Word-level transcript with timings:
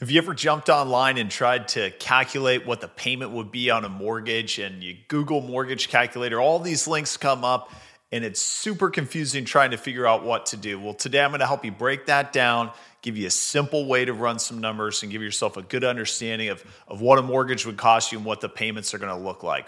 Have 0.00 0.12
you 0.12 0.18
ever 0.18 0.32
jumped 0.32 0.68
online 0.68 1.18
and 1.18 1.28
tried 1.28 1.66
to 1.68 1.90
calculate 1.90 2.64
what 2.64 2.80
the 2.80 2.86
payment 2.86 3.32
would 3.32 3.50
be 3.50 3.68
on 3.70 3.84
a 3.84 3.88
mortgage 3.88 4.60
and 4.60 4.80
you 4.80 4.96
Google 5.08 5.40
mortgage 5.40 5.88
calculator? 5.88 6.40
All 6.40 6.60
these 6.60 6.86
links 6.86 7.16
come 7.16 7.42
up 7.42 7.72
and 8.12 8.24
it's 8.24 8.40
super 8.40 8.90
confusing 8.90 9.44
trying 9.44 9.72
to 9.72 9.76
figure 9.76 10.06
out 10.06 10.22
what 10.22 10.46
to 10.46 10.56
do. 10.56 10.78
Well, 10.78 10.94
today 10.94 11.20
I'm 11.20 11.30
going 11.30 11.40
to 11.40 11.48
help 11.48 11.64
you 11.64 11.72
break 11.72 12.06
that 12.06 12.32
down, 12.32 12.70
give 13.02 13.16
you 13.16 13.26
a 13.26 13.30
simple 13.30 13.86
way 13.86 14.04
to 14.04 14.12
run 14.12 14.38
some 14.38 14.60
numbers, 14.60 15.02
and 15.02 15.10
give 15.10 15.20
yourself 15.20 15.56
a 15.56 15.62
good 15.62 15.82
understanding 15.82 16.50
of, 16.50 16.64
of 16.86 17.00
what 17.00 17.18
a 17.18 17.22
mortgage 17.22 17.66
would 17.66 17.76
cost 17.76 18.12
you 18.12 18.18
and 18.18 18.24
what 18.24 18.40
the 18.40 18.48
payments 18.48 18.94
are 18.94 18.98
going 18.98 19.12
to 19.12 19.20
look 19.20 19.42
like. 19.42 19.66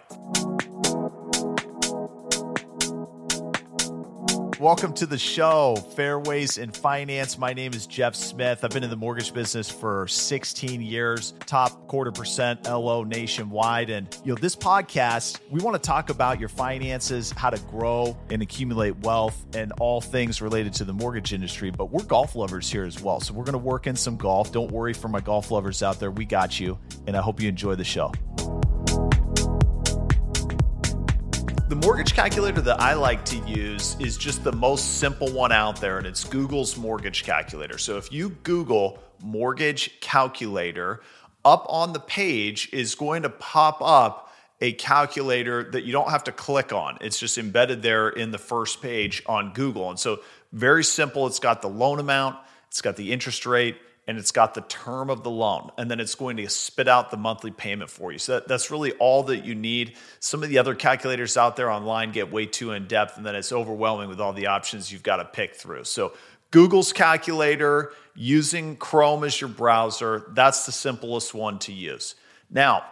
Welcome 4.60 4.92
to 4.96 5.06
the 5.06 5.16
show, 5.16 5.74
Fairways 5.96 6.58
in 6.58 6.70
Finance. 6.70 7.38
My 7.38 7.54
name 7.54 7.72
is 7.72 7.86
Jeff 7.86 8.14
Smith. 8.14 8.62
I've 8.62 8.70
been 8.70 8.84
in 8.84 8.90
the 8.90 8.96
mortgage 8.96 9.32
business 9.32 9.70
for 9.70 10.06
16 10.06 10.82
years, 10.82 11.32
top 11.46 11.88
quarter 11.88 12.12
percent 12.12 12.64
LO 12.66 13.02
nationwide. 13.02 13.88
And 13.88 14.14
you 14.22 14.34
know, 14.34 14.38
this 14.38 14.54
podcast, 14.54 15.40
we 15.50 15.60
want 15.60 15.82
to 15.82 15.86
talk 15.86 16.10
about 16.10 16.38
your 16.38 16.50
finances, 16.50 17.32
how 17.32 17.48
to 17.48 17.58
grow 17.70 18.14
and 18.28 18.42
accumulate 18.42 18.98
wealth, 18.98 19.46
and 19.54 19.72
all 19.80 20.02
things 20.02 20.42
related 20.42 20.74
to 20.74 20.84
the 20.84 20.92
mortgage 20.92 21.32
industry. 21.32 21.70
But 21.70 21.86
we're 21.86 22.04
golf 22.04 22.36
lovers 22.36 22.70
here 22.70 22.84
as 22.84 23.00
well. 23.00 23.18
So 23.18 23.32
we're 23.32 23.44
going 23.44 23.54
to 23.54 23.58
work 23.58 23.86
in 23.86 23.96
some 23.96 24.18
golf. 24.18 24.52
Don't 24.52 24.70
worry 24.70 24.92
for 24.92 25.08
my 25.08 25.20
golf 25.20 25.50
lovers 25.50 25.82
out 25.82 25.98
there. 25.98 26.10
We 26.10 26.26
got 26.26 26.60
you. 26.60 26.78
And 27.06 27.16
I 27.16 27.22
hope 27.22 27.40
you 27.40 27.48
enjoy 27.48 27.76
the 27.76 27.84
show. 27.84 28.12
The 31.70 31.76
mortgage 31.76 32.14
calculator 32.14 32.60
that 32.62 32.80
I 32.80 32.94
like 32.94 33.24
to 33.26 33.36
use 33.46 33.94
is 34.00 34.16
just 34.16 34.42
the 34.42 34.50
most 34.50 34.98
simple 34.98 35.30
one 35.30 35.52
out 35.52 35.80
there, 35.80 35.98
and 35.98 36.06
it's 36.06 36.24
Google's 36.24 36.76
mortgage 36.76 37.22
calculator. 37.22 37.78
So 37.78 37.96
if 37.96 38.12
you 38.12 38.30
Google 38.42 38.98
mortgage 39.22 40.00
calculator, 40.00 41.00
up 41.44 41.64
on 41.68 41.92
the 41.92 42.00
page 42.00 42.70
is 42.72 42.96
going 42.96 43.22
to 43.22 43.28
pop 43.28 43.80
up 43.82 44.32
a 44.60 44.72
calculator 44.72 45.70
that 45.70 45.84
you 45.84 45.92
don't 45.92 46.10
have 46.10 46.24
to 46.24 46.32
click 46.32 46.72
on. 46.72 46.98
It's 47.00 47.20
just 47.20 47.38
embedded 47.38 47.82
there 47.82 48.08
in 48.08 48.32
the 48.32 48.38
first 48.38 48.82
page 48.82 49.22
on 49.26 49.52
Google. 49.52 49.90
And 49.90 49.98
so, 49.98 50.22
very 50.52 50.82
simple. 50.82 51.28
It's 51.28 51.38
got 51.38 51.62
the 51.62 51.68
loan 51.68 52.00
amount, 52.00 52.36
it's 52.66 52.80
got 52.80 52.96
the 52.96 53.12
interest 53.12 53.46
rate, 53.46 53.76
and 54.10 54.18
it's 54.18 54.32
got 54.32 54.54
the 54.54 54.60
term 54.62 55.08
of 55.08 55.22
the 55.22 55.30
loan 55.30 55.70
and 55.78 55.88
then 55.88 56.00
it's 56.00 56.16
going 56.16 56.36
to 56.36 56.50
spit 56.50 56.88
out 56.88 57.12
the 57.12 57.16
monthly 57.16 57.52
payment 57.52 57.88
for 57.88 58.10
you. 58.10 58.18
So 58.18 58.32
that, 58.32 58.48
that's 58.48 58.68
really 58.68 58.90
all 58.94 59.22
that 59.22 59.44
you 59.44 59.54
need. 59.54 59.96
Some 60.18 60.42
of 60.42 60.48
the 60.48 60.58
other 60.58 60.74
calculators 60.74 61.36
out 61.36 61.54
there 61.54 61.70
online 61.70 62.10
get 62.10 62.32
way 62.32 62.46
too 62.46 62.72
in 62.72 62.88
depth 62.88 63.16
and 63.16 63.24
then 63.24 63.36
it's 63.36 63.52
overwhelming 63.52 64.08
with 64.08 64.20
all 64.20 64.32
the 64.32 64.48
options 64.48 64.90
you've 64.90 65.04
got 65.04 65.18
to 65.18 65.24
pick 65.26 65.54
through. 65.54 65.84
So 65.84 66.12
google's 66.50 66.92
calculator 66.92 67.92
using 68.16 68.76
chrome 68.76 69.22
as 69.22 69.40
your 69.40 69.46
browser 69.46 70.26
that's 70.34 70.66
the 70.66 70.72
simplest 70.72 71.32
one 71.32 71.60
to 71.60 71.72
use. 71.72 72.16
Now 72.50 72.82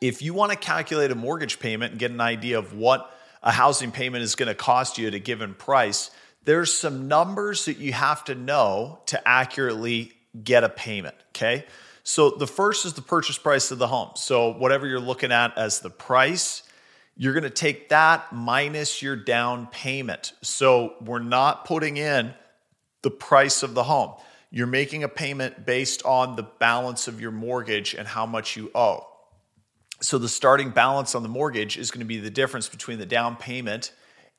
if 0.00 0.22
you 0.22 0.32
want 0.32 0.50
to 0.50 0.56
calculate 0.56 1.10
a 1.10 1.14
mortgage 1.14 1.58
payment 1.60 1.90
and 1.90 2.00
get 2.00 2.10
an 2.10 2.22
idea 2.22 2.58
of 2.58 2.72
what 2.72 3.14
a 3.42 3.52
housing 3.52 3.92
payment 3.92 4.24
is 4.24 4.34
going 4.34 4.48
to 4.48 4.54
cost 4.54 4.96
you 4.96 5.08
at 5.08 5.12
a 5.12 5.18
given 5.18 5.52
price 5.52 6.10
there's 6.46 6.72
some 6.72 7.08
numbers 7.08 7.66
that 7.66 7.76
you 7.76 7.92
have 7.92 8.24
to 8.24 8.34
know 8.34 9.00
to 9.06 9.28
accurately 9.28 10.12
get 10.42 10.64
a 10.64 10.68
payment. 10.68 11.16
Okay. 11.30 11.66
So 12.04 12.30
the 12.30 12.46
first 12.46 12.86
is 12.86 12.94
the 12.94 13.02
purchase 13.02 13.36
price 13.36 13.70
of 13.72 13.78
the 13.78 13.88
home. 13.88 14.10
So 14.14 14.52
whatever 14.52 14.86
you're 14.86 15.00
looking 15.00 15.32
at 15.32 15.58
as 15.58 15.80
the 15.80 15.90
price, 15.90 16.62
you're 17.16 17.32
going 17.32 17.42
to 17.42 17.50
take 17.50 17.88
that 17.88 18.32
minus 18.32 19.02
your 19.02 19.16
down 19.16 19.66
payment. 19.66 20.32
So 20.40 20.94
we're 21.00 21.18
not 21.18 21.64
putting 21.64 21.96
in 21.96 22.32
the 23.02 23.10
price 23.10 23.64
of 23.64 23.74
the 23.74 23.82
home. 23.82 24.12
You're 24.52 24.68
making 24.68 25.02
a 25.02 25.08
payment 25.08 25.66
based 25.66 26.04
on 26.04 26.36
the 26.36 26.44
balance 26.44 27.08
of 27.08 27.20
your 27.20 27.32
mortgage 27.32 27.94
and 27.94 28.06
how 28.06 28.24
much 28.24 28.56
you 28.56 28.70
owe. 28.72 29.04
So 30.00 30.18
the 30.18 30.28
starting 30.28 30.70
balance 30.70 31.16
on 31.16 31.24
the 31.24 31.28
mortgage 31.28 31.76
is 31.76 31.90
going 31.90 32.00
to 32.00 32.06
be 32.06 32.18
the 32.18 32.30
difference 32.30 32.68
between 32.68 33.00
the 33.00 33.06
down 33.06 33.34
payment 33.34 33.92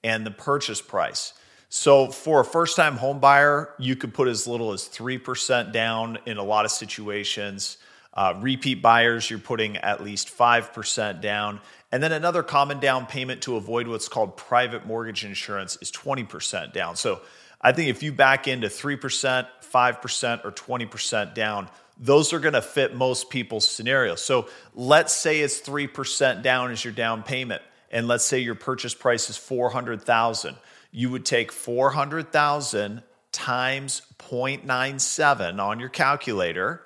and 0.04 0.26
the 0.26 0.32
purchase 0.32 0.82
price. 0.82 1.34
So 1.70 2.08
for 2.08 2.40
a 2.40 2.46
first 2.46 2.76
time 2.76 2.96
home 2.96 3.20
buyer, 3.20 3.74
you 3.78 3.96
could 3.96 4.14
put 4.14 4.28
as 4.28 4.48
little 4.48 4.72
as 4.72 4.84
3% 4.84 5.74
down 5.74 6.18
in 6.26 6.38
a 6.38 6.44
lot 6.44 6.66
of 6.66 6.72
situations. 6.72 7.78
Uh, 8.14 8.34
repeat 8.40 8.82
buyers, 8.82 9.30
you're 9.30 9.38
putting 9.38 9.78
at 9.78 10.04
least 10.04 10.36
5% 10.36 11.22
down. 11.22 11.60
And 11.92 12.02
then 12.02 12.12
another 12.12 12.42
common 12.42 12.80
down 12.80 13.06
payment 13.06 13.42
to 13.44 13.58
avoid 13.58 13.88
what's 13.88 14.08
called 14.08 14.38
private 14.38 14.86
mortgage 14.86 15.24
insurance 15.26 15.78
is 15.82 15.92
20% 15.92 16.74
down. 16.74 16.96
So 16.96 17.22
I 17.62 17.74
think 17.74 17.90
if 17.90 18.02
you 18.02 18.12
back 18.12 18.48
into 18.48 18.68
3%, 18.68 19.48
5%, 19.62 20.46
or 20.46 20.52
20% 20.52 21.34
down, 21.36 21.70
those 22.00 22.32
are 22.34 22.40
going 22.40 22.54
to 22.54 22.62
fit 22.62 22.96
most 22.96 23.30
people's 23.30 23.68
scenarios. 23.68 24.22
So 24.22 24.48
let's 24.74 25.14
say 25.14 25.42
it's 25.42 25.60
3% 25.62 26.44
down 26.44 26.72
as 26.72 26.84
your 26.84 26.94
down 26.94 27.24
payment. 27.24 27.62
And 27.92 28.08
let's 28.08 28.26
say 28.26 28.40
your 28.40 28.56
purchase 28.56 28.94
price 28.94 29.30
is 29.30 29.38
400,000 29.38 30.56
you 30.92 31.10
would 31.10 31.26
take 31.26 31.52
400,000 31.52 33.04
times 33.32 34.02
0.97 34.20 35.60
on 35.60 35.80
your 35.80 35.90
calculator, 35.90 36.86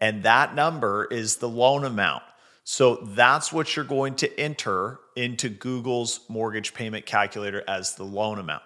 and 0.00 0.22
that 0.24 0.54
number 0.54 1.06
is 1.10 1.36
the 1.36 1.48
loan 1.48 1.84
amount. 1.84 2.22
So 2.64 2.96
that's 2.96 3.52
what 3.52 3.76
you're 3.76 3.84
going 3.84 4.16
to 4.16 4.40
enter 4.40 4.98
into 5.14 5.48
Google's 5.48 6.20
mortgage 6.28 6.74
payment 6.74 7.06
calculator 7.06 7.62
as 7.68 7.94
the 7.94 8.04
loan 8.04 8.38
amount. 8.38 8.64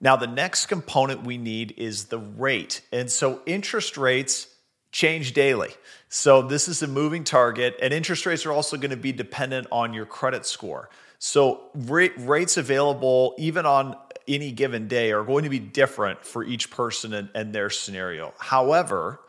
Now, 0.00 0.16
the 0.16 0.26
next 0.26 0.66
component 0.66 1.24
we 1.24 1.36
need 1.36 1.74
is 1.76 2.06
the 2.06 2.18
rate. 2.18 2.82
And 2.92 3.10
so 3.10 3.40
interest 3.46 3.96
rates 3.96 4.48
change 4.92 5.32
daily. 5.32 5.70
So 6.08 6.42
this 6.42 6.68
is 6.68 6.82
a 6.82 6.86
moving 6.86 7.24
target, 7.24 7.76
and 7.82 7.92
interest 7.92 8.24
rates 8.24 8.46
are 8.46 8.52
also 8.52 8.76
going 8.76 8.90
to 8.90 8.96
be 8.96 9.12
dependent 9.12 9.66
on 9.72 9.92
your 9.92 10.06
credit 10.06 10.46
score. 10.46 10.88
So 11.18 11.70
rates 11.74 12.56
available 12.56 13.34
even 13.38 13.66
on 13.66 13.96
any 14.28 14.52
given 14.52 14.88
day 14.88 15.12
are 15.12 15.24
going 15.24 15.44
to 15.44 15.50
be 15.50 15.58
different 15.58 16.24
for 16.24 16.44
each 16.44 16.70
person 16.70 17.14
and, 17.14 17.28
and 17.34 17.54
their 17.54 17.70
scenario. 17.70 18.34
However, 18.38 19.20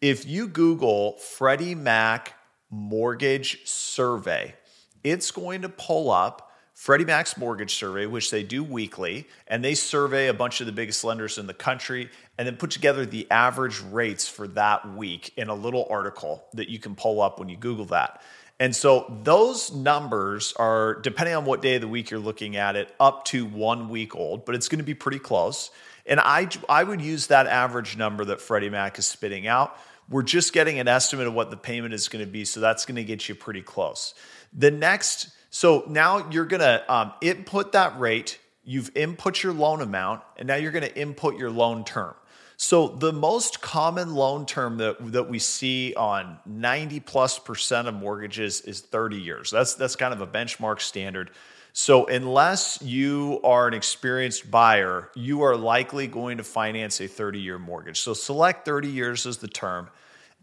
if 0.00 0.26
you 0.26 0.48
Google 0.48 1.12
Freddie 1.18 1.74
Mac 1.74 2.34
mortgage 2.70 3.66
survey, 3.66 4.54
it's 5.02 5.30
going 5.30 5.62
to 5.62 5.68
pull 5.68 6.10
up 6.10 6.50
Freddie 6.74 7.04
Mac's 7.04 7.36
mortgage 7.36 7.74
survey, 7.76 8.04
which 8.04 8.32
they 8.32 8.42
do 8.42 8.64
weekly, 8.64 9.28
and 9.46 9.64
they 9.64 9.74
survey 9.74 10.26
a 10.26 10.34
bunch 10.34 10.60
of 10.60 10.66
the 10.66 10.72
biggest 10.72 11.04
lenders 11.04 11.38
in 11.38 11.46
the 11.46 11.54
country 11.54 12.10
and 12.36 12.48
then 12.48 12.56
put 12.56 12.72
together 12.72 13.06
the 13.06 13.30
average 13.30 13.80
rates 13.80 14.26
for 14.26 14.48
that 14.48 14.92
week 14.96 15.32
in 15.36 15.48
a 15.48 15.54
little 15.54 15.86
article 15.88 16.44
that 16.54 16.68
you 16.68 16.80
can 16.80 16.96
pull 16.96 17.22
up 17.22 17.38
when 17.38 17.48
you 17.48 17.56
Google 17.56 17.84
that. 17.86 18.20
And 18.60 18.74
so 18.74 19.18
those 19.24 19.72
numbers 19.72 20.54
are, 20.56 21.00
depending 21.00 21.34
on 21.34 21.44
what 21.44 21.60
day 21.60 21.74
of 21.74 21.80
the 21.80 21.88
week 21.88 22.10
you're 22.10 22.20
looking 22.20 22.56
at 22.56 22.76
it, 22.76 22.94
up 23.00 23.24
to 23.26 23.44
one 23.44 23.88
week 23.88 24.14
old, 24.14 24.44
but 24.44 24.54
it's 24.54 24.68
going 24.68 24.78
to 24.78 24.84
be 24.84 24.94
pretty 24.94 25.18
close. 25.18 25.70
And 26.06 26.20
I, 26.20 26.48
I 26.68 26.84
would 26.84 27.00
use 27.00 27.28
that 27.28 27.46
average 27.46 27.96
number 27.96 28.24
that 28.26 28.40
Freddie 28.40 28.70
Mac 28.70 28.98
is 28.98 29.06
spitting 29.06 29.46
out. 29.46 29.76
We're 30.08 30.22
just 30.22 30.52
getting 30.52 30.78
an 30.78 30.86
estimate 30.86 31.26
of 31.26 31.34
what 31.34 31.50
the 31.50 31.56
payment 31.56 31.94
is 31.94 32.08
going 32.08 32.24
to 32.24 32.30
be. 32.30 32.44
So 32.44 32.60
that's 32.60 32.84
going 32.84 32.96
to 32.96 33.04
get 33.04 33.28
you 33.28 33.34
pretty 33.34 33.62
close. 33.62 34.14
The 34.52 34.70
next, 34.70 35.30
so 35.50 35.84
now 35.88 36.30
you're 36.30 36.44
going 36.44 36.60
to 36.60 36.84
um, 36.92 37.12
input 37.22 37.72
that 37.72 37.98
rate, 37.98 38.38
you've 38.64 38.90
input 38.94 39.42
your 39.42 39.52
loan 39.52 39.80
amount, 39.80 40.22
and 40.36 40.46
now 40.46 40.56
you're 40.56 40.72
going 40.72 40.84
to 40.84 40.96
input 40.96 41.38
your 41.38 41.50
loan 41.50 41.84
term. 41.84 42.14
So 42.56 42.88
the 42.88 43.12
most 43.12 43.60
common 43.60 44.14
loan 44.14 44.46
term 44.46 44.78
that, 44.78 45.12
that 45.12 45.28
we 45.28 45.38
see 45.38 45.94
on 45.94 46.38
90 46.46 47.00
plus 47.00 47.38
percent 47.38 47.88
of 47.88 47.94
mortgages 47.94 48.60
is 48.60 48.80
30 48.80 49.16
years. 49.16 49.50
That's 49.50 49.74
that's 49.74 49.96
kind 49.96 50.14
of 50.14 50.20
a 50.20 50.26
benchmark 50.26 50.80
standard. 50.80 51.30
So 51.72 52.06
unless 52.06 52.80
you 52.82 53.40
are 53.42 53.66
an 53.66 53.74
experienced 53.74 54.48
buyer, 54.48 55.10
you 55.16 55.42
are 55.42 55.56
likely 55.56 56.06
going 56.06 56.38
to 56.38 56.44
finance 56.44 57.00
a 57.00 57.08
30-year 57.08 57.58
mortgage. 57.58 58.00
So 58.00 58.14
select 58.14 58.64
30 58.64 58.86
years 58.86 59.26
as 59.26 59.38
the 59.38 59.48
term 59.48 59.90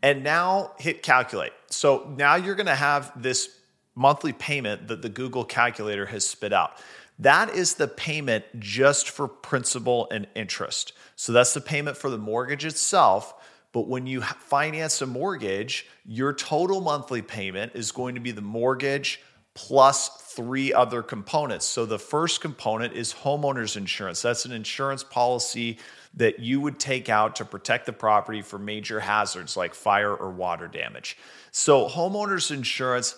and 0.03 0.25
now 0.25 0.73
hit 0.77 1.03
calculate. 1.03 1.53
So 1.67 2.13
now 2.17 2.35
you're 2.35 2.55
going 2.55 2.65
to 2.65 2.75
have 2.75 3.13
this 3.21 3.47
monthly 3.95 4.33
payment 4.33 4.89
that 4.89 5.01
the 5.01 5.07
Google 5.09 5.45
calculator 5.45 6.05
has 6.05 6.27
spit 6.27 6.51
out. 6.51 6.73
That 7.21 7.51
is 7.51 7.75
the 7.75 7.87
payment 7.87 8.45
just 8.59 9.09
for 9.09 9.27
principal 9.27 10.07
and 10.11 10.27
interest. 10.35 10.93
So 11.15 11.31
that's 11.31 11.53
the 11.53 11.61
payment 11.61 11.95
for 11.95 12.09
the 12.09 12.17
mortgage 12.17 12.65
itself. 12.65 13.35
But 13.73 13.87
when 13.87 14.07
you 14.07 14.21
finance 14.21 15.01
a 15.01 15.05
mortgage, 15.05 15.87
your 16.03 16.33
total 16.33 16.81
monthly 16.81 17.21
payment 17.21 17.73
is 17.75 17.91
going 17.91 18.15
to 18.15 18.21
be 18.21 18.31
the 18.31 18.41
mortgage 18.41 19.21
plus 19.53 20.09
three 20.33 20.73
other 20.73 21.03
components. 21.03 21.65
So 21.65 21.85
the 21.85 21.99
first 21.99 22.41
component 22.41 22.93
is 22.93 23.13
homeowners 23.13 23.77
insurance. 23.77 24.21
That's 24.23 24.45
an 24.45 24.51
insurance 24.51 25.03
policy 25.03 25.77
that 26.15 26.39
you 26.39 26.59
would 26.59 26.79
take 26.79 27.07
out 27.07 27.35
to 27.35 27.45
protect 27.45 27.85
the 27.85 27.93
property 27.93 28.41
for 28.41 28.57
major 28.57 28.99
hazards 28.99 29.55
like 29.55 29.75
fire 29.75 30.13
or 30.13 30.31
water 30.31 30.67
damage. 30.67 31.17
So 31.51 31.87
homeowners 31.87 32.49
insurance 32.49 33.15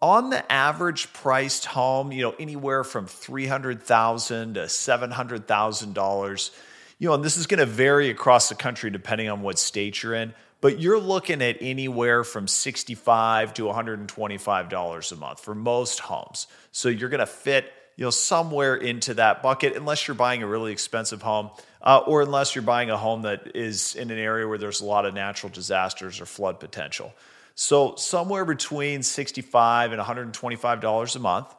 on 0.00 0.30
the 0.30 0.52
average 0.52 1.12
priced 1.12 1.64
home, 1.64 2.12
you 2.12 2.22
know, 2.22 2.34
anywhere 2.38 2.84
from 2.84 3.06
300,000 3.06 4.54
to 4.54 4.60
$700,000, 4.60 6.50
you 6.98 7.08
know, 7.08 7.14
and 7.14 7.24
this 7.24 7.36
is 7.36 7.46
going 7.46 7.60
to 7.60 7.66
vary 7.66 8.10
across 8.10 8.48
the 8.48 8.54
country 8.54 8.90
depending 8.90 9.28
on 9.28 9.42
what 9.42 9.58
state 9.58 10.02
you're 10.02 10.14
in. 10.14 10.34
but 10.60 10.80
you're 10.80 10.98
looking 10.98 11.42
at 11.42 11.58
anywhere 11.60 12.24
from 12.24 12.48
65 12.48 13.54
to 13.54 13.62
$125 13.62 15.12
a 15.12 15.16
month 15.16 15.40
for 15.40 15.54
most 15.54 16.00
homes. 16.00 16.46
So 16.72 16.88
you're 16.88 17.10
going 17.10 17.20
to 17.20 17.26
fit 17.26 17.72
you 17.96 18.04
know 18.04 18.10
somewhere 18.10 18.76
into 18.76 19.14
that 19.14 19.42
bucket 19.42 19.74
unless 19.74 20.06
you're 20.06 20.14
buying 20.14 20.42
a 20.42 20.46
really 20.46 20.72
expensive 20.72 21.22
home 21.22 21.50
uh, 21.82 22.02
or 22.06 22.22
unless 22.22 22.54
you're 22.54 22.62
buying 22.62 22.90
a 22.90 22.96
home 22.96 23.22
that 23.22 23.52
is 23.54 23.94
in 23.94 24.10
an 24.10 24.18
area 24.18 24.46
where 24.46 24.58
there's 24.58 24.80
a 24.80 24.84
lot 24.84 25.06
of 25.06 25.14
natural 25.14 25.50
disasters 25.50 26.20
or 26.20 26.26
flood 26.26 26.60
potential 26.60 27.12
so 27.56 27.96
somewhere 27.96 28.44
between 28.44 29.02
65 29.02 29.90
and 29.90 30.00
$125 30.00 31.16
a 31.16 31.18
month 31.18 31.52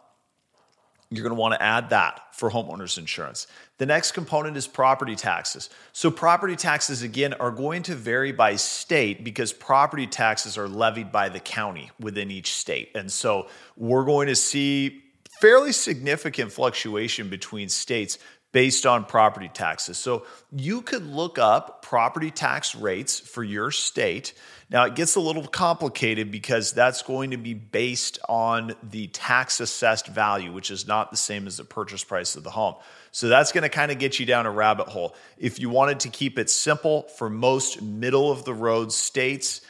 you're 1.10 1.24
going 1.24 1.36
to 1.36 1.40
want 1.40 1.54
to 1.54 1.64
add 1.64 1.92
that 1.92 2.36
for 2.36 2.52
homeowners 2.52 2.98
insurance. 2.98 3.48
The 3.78 3.86
next 3.86 4.12
component 4.12 4.58
is 4.58 4.68
property 4.68 5.16
taxes. 5.16 5.70
So, 5.94 6.12
property 6.12 6.58
taxes, 6.58 7.02
again, 7.02 7.34
are 7.34 7.52
going 7.52 7.84
to 7.84 7.96
vary 7.96 8.34
by 8.34 8.58
state 8.58 9.24
because 9.24 9.54
property 9.54 10.06
taxes 10.06 10.58
are 10.58 10.68
levied 10.68 11.12
by 11.12 11.30
the 11.30 11.40
county 11.40 11.92
within 12.00 12.30
each 12.30 12.54
state. 12.54 12.92
And 12.94 13.10
so, 13.10 13.48
we're 13.78 14.04
going 14.04 14.28
to 14.28 14.36
see 14.36 15.02
fairly 15.40 15.72
significant 15.72 16.52
fluctuation 16.52 17.30
between 17.30 17.70
states 17.70 18.18
based 18.52 18.86
on 18.86 19.06
property 19.06 19.50
taxes. 19.54 19.98
So 19.98 20.26
you 20.52 20.82
could 20.82 21.06
look 21.06 21.38
up 21.38 21.84
property 21.84 22.32
tax 22.32 22.76
rates 22.76 23.20
for 23.20 23.44
your 23.44 23.72
state. 23.72 24.34
Now 24.70 24.84
it 24.84 24.96
gets 24.96 25.16
a 25.16 25.22
little 25.22 25.48
complicated 25.48 26.30
because 26.30 26.74
that's 26.74 27.02
going 27.02 27.32
to 27.32 27.38
be 27.38 27.54
based 27.54 28.20
on 28.28 28.74
the 28.84 29.08
tax 29.08 29.62
assessed 29.62 30.08
value, 30.08 30.52
which 30.52 30.72
is 30.72 30.86
not 30.86 31.10
the 31.10 31.18
same 31.18 31.48
as 31.48 31.58
the 31.58 31.64
purchase 31.64 32.04
price 32.04 32.36
of 32.36 32.44
the 32.44 32.50
home. 32.50 32.76
So 33.12 33.30
that's 33.30 33.54
going 33.54 33.64
to 33.64 33.70
kind 33.70 33.92
of 33.92 34.00
get 34.00 34.20
you 34.20 34.26
down 34.26 34.46
a 34.46 34.52
rabbit 34.52 34.90
hole. 34.90 35.16
If 35.38 35.60
you 35.60 35.70
wanted 35.70 36.02
to 36.02 36.10
keep 36.10 36.38
it 36.38 36.50
simple 36.50 37.04
for 37.04 37.30
most 37.30 37.82
middle 37.82 38.30
of 38.30 38.44
the 38.44 38.54
road 38.54 38.92
states, 38.92 39.62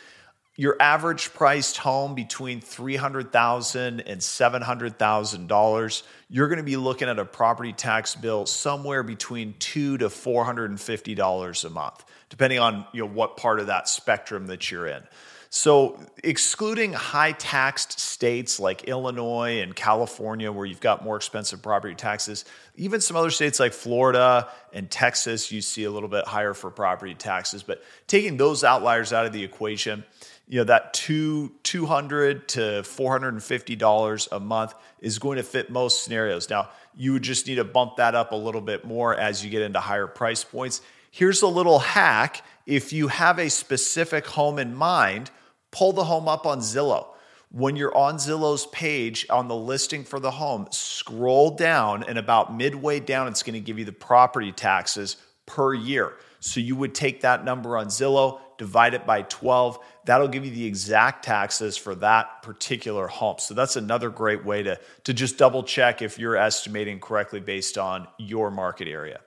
your 0.59 0.75
average 0.79 1.35
priced 1.35 1.77
home 1.77 2.15
between 2.15 2.61
$300,000 2.61 4.01
and 4.07 4.19
$700,000, 4.19 6.03
you're 6.29 6.47
going 6.47 6.57
to 6.57 6.63
be 6.63 6.77
looking 6.77 7.07
at 7.07 7.19
a 7.19 7.25
property 7.25 7.73
tax 7.73 8.15
bill 8.15 8.47
somewhere 8.47 9.03
between 9.03 9.53
two 9.59 9.99
to 9.99 10.07
$450 10.07 11.65
a 11.65 11.69
month, 11.69 12.05
depending 12.29 12.59
on 12.59 12.85
you 12.93 13.01
know, 13.01 13.09
what 13.09 13.37
part 13.37 13.59
of 13.59 13.67
that 13.67 13.87
spectrum 13.87 14.47
that 14.47 14.69
you're 14.71 14.87
in. 14.87 15.03
So, 15.49 15.97
excluding 16.23 16.91
high 16.91 17.31
taxed 17.31 18.01
states 18.01 18.59
like 18.59 18.83
Illinois 18.83 19.61
and 19.61 19.73
California, 19.73 20.51
where 20.51 20.65
you've 20.65 20.81
got 20.81 21.05
more 21.05 21.15
expensive 21.15 21.61
property 21.61 21.95
taxes, 21.95 22.43
even 22.75 22.99
some 22.99 23.15
other 23.15 23.29
states 23.29 23.57
like 23.57 23.71
Florida 23.71 24.49
and 24.73 24.91
Texas, 24.91 25.49
you 25.49 25.61
see 25.61 25.85
a 25.85 25.91
little 25.91 26.09
bit 26.09 26.27
higher 26.27 26.53
for 26.53 26.69
property 26.69 27.15
taxes. 27.15 27.63
But 27.63 27.81
taking 28.07 28.35
those 28.35 28.65
outliers 28.65 29.13
out 29.13 29.25
of 29.25 29.31
the 29.31 29.43
equation, 29.43 30.03
you 30.49 30.59
know 30.59 30.65
that 30.65 30.93
two 30.93 31.51
two 31.63 31.85
hundred 31.85 32.49
to 32.49 32.83
four 32.83 33.11
hundred 33.11 33.33
and 33.33 33.43
fifty 33.43 33.75
dollars 33.75 34.27
a 34.31 34.39
month 34.39 34.73
is 34.99 35.17
going 35.19 35.37
to 35.37 35.43
fit 35.43 35.69
most 35.69 36.03
scenarios. 36.03 36.49
Now 36.49 36.69
you 36.95 37.13
would 37.13 37.23
just 37.23 37.47
need 37.47 37.55
to 37.55 37.63
bump 37.63 37.97
that 37.97 38.15
up 38.15 38.31
a 38.31 38.35
little 38.35 38.61
bit 38.61 38.85
more 38.85 39.15
as 39.15 39.43
you 39.43 39.49
get 39.49 39.61
into 39.61 39.79
higher 39.79 40.07
price 40.07 40.43
points. 40.43 40.81
Here's 41.17 41.41
a 41.41 41.47
little 41.47 41.79
hack: 41.79 42.43
if 42.67 42.93
you 42.93 43.07
have 43.07 43.39
a 43.39 43.49
specific 43.49 44.27
home 44.27 44.59
in 44.59 44.75
mind, 44.75 45.31
pull 45.71 45.91
the 45.91 46.03
home 46.03 46.27
up 46.27 46.45
on 46.45 46.59
Zillow. 46.59 47.07
When 47.49 47.75
you're 47.75 47.97
on 47.97 48.17
Zillow's 48.17 48.67
page 48.67 49.25
on 49.27 49.47
the 49.47 49.55
listing 49.55 50.03
for 50.03 50.19
the 50.19 50.29
home, 50.29 50.67
scroll 50.69 51.49
down, 51.49 52.03
and 52.03 52.19
about 52.19 52.55
midway 52.55 52.99
down, 52.99 53.27
it's 53.29 53.41
going 53.41 53.55
to 53.55 53.59
give 53.59 53.79
you 53.79 53.85
the 53.85 53.91
property 53.91 54.51
taxes 54.51 55.17
per 55.47 55.73
year. 55.73 56.13
So 56.39 56.59
you 56.59 56.75
would 56.75 56.93
take 56.93 57.21
that 57.21 57.43
number 57.43 57.79
on 57.79 57.87
Zillow, 57.87 58.39
divide 58.59 58.93
it 58.93 59.07
by 59.07 59.23
12. 59.23 59.79
That'll 60.05 60.27
give 60.27 60.45
you 60.45 60.51
the 60.51 60.67
exact 60.67 61.25
taxes 61.25 61.77
for 61.77 61.95
that 61.95 62.43
particular 62.43 63.07
home. 63.07 63.37
So 63.39 63.55
that's 63.55 63.75
another 63.75 64.11
great 64.11 64.45
way 64.45 64.61
to, 64.61 64.79
to 65.05 65.15
just 65.15 65.39
double 65.39 65.63
check 65.63 66.03
if 66.03 66.19
you're 66.19 66.37
estimating 66.37 66.99
correctly 66.99 67.39
based 67.39 67.79
on 67.79 68.07
your 68.19 68.51
market 68.51 68.87
area. 68.87 69.19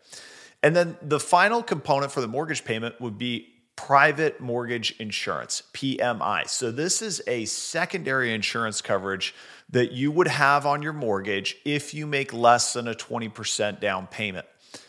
And 0.62 0.76
then 0.76 0.96
the 1.02 1.20
final 1.20 1.62
component 1.62 2.12
for 2.12 2.20
the 2.20 2.28
mortgage 2.28 2.64
payment 2.64 3.00
would 3.00 3.16
be 3.16 3.48
private 3.76 4.40
mortgage 4.40 4.94
insurance, 5.00 5.62
PMI. 5.72 6.46
So 6.48 6.70
this 6.70 7.00
is 7.00 7.22
a 7.26 7.46
secondary 7.46 8.34
insurance 8.34 8.82
coverage 8.82 9.34
that 9.70 9.92
you 9.92 10.10
would 10.10 10.28
have 10.28 10.66
on 10.66 10.82
your 10.82 10.92
mortgage 10.92 11.56
if 11.64 11.94
you 11.94 12.06
make 12.06 12.34
less 12.34 12.74
than 12.74 12.88
a 12.88 12.94
20% 12.94 13.80
down 13.80 14.06
payment. 14.06 14.46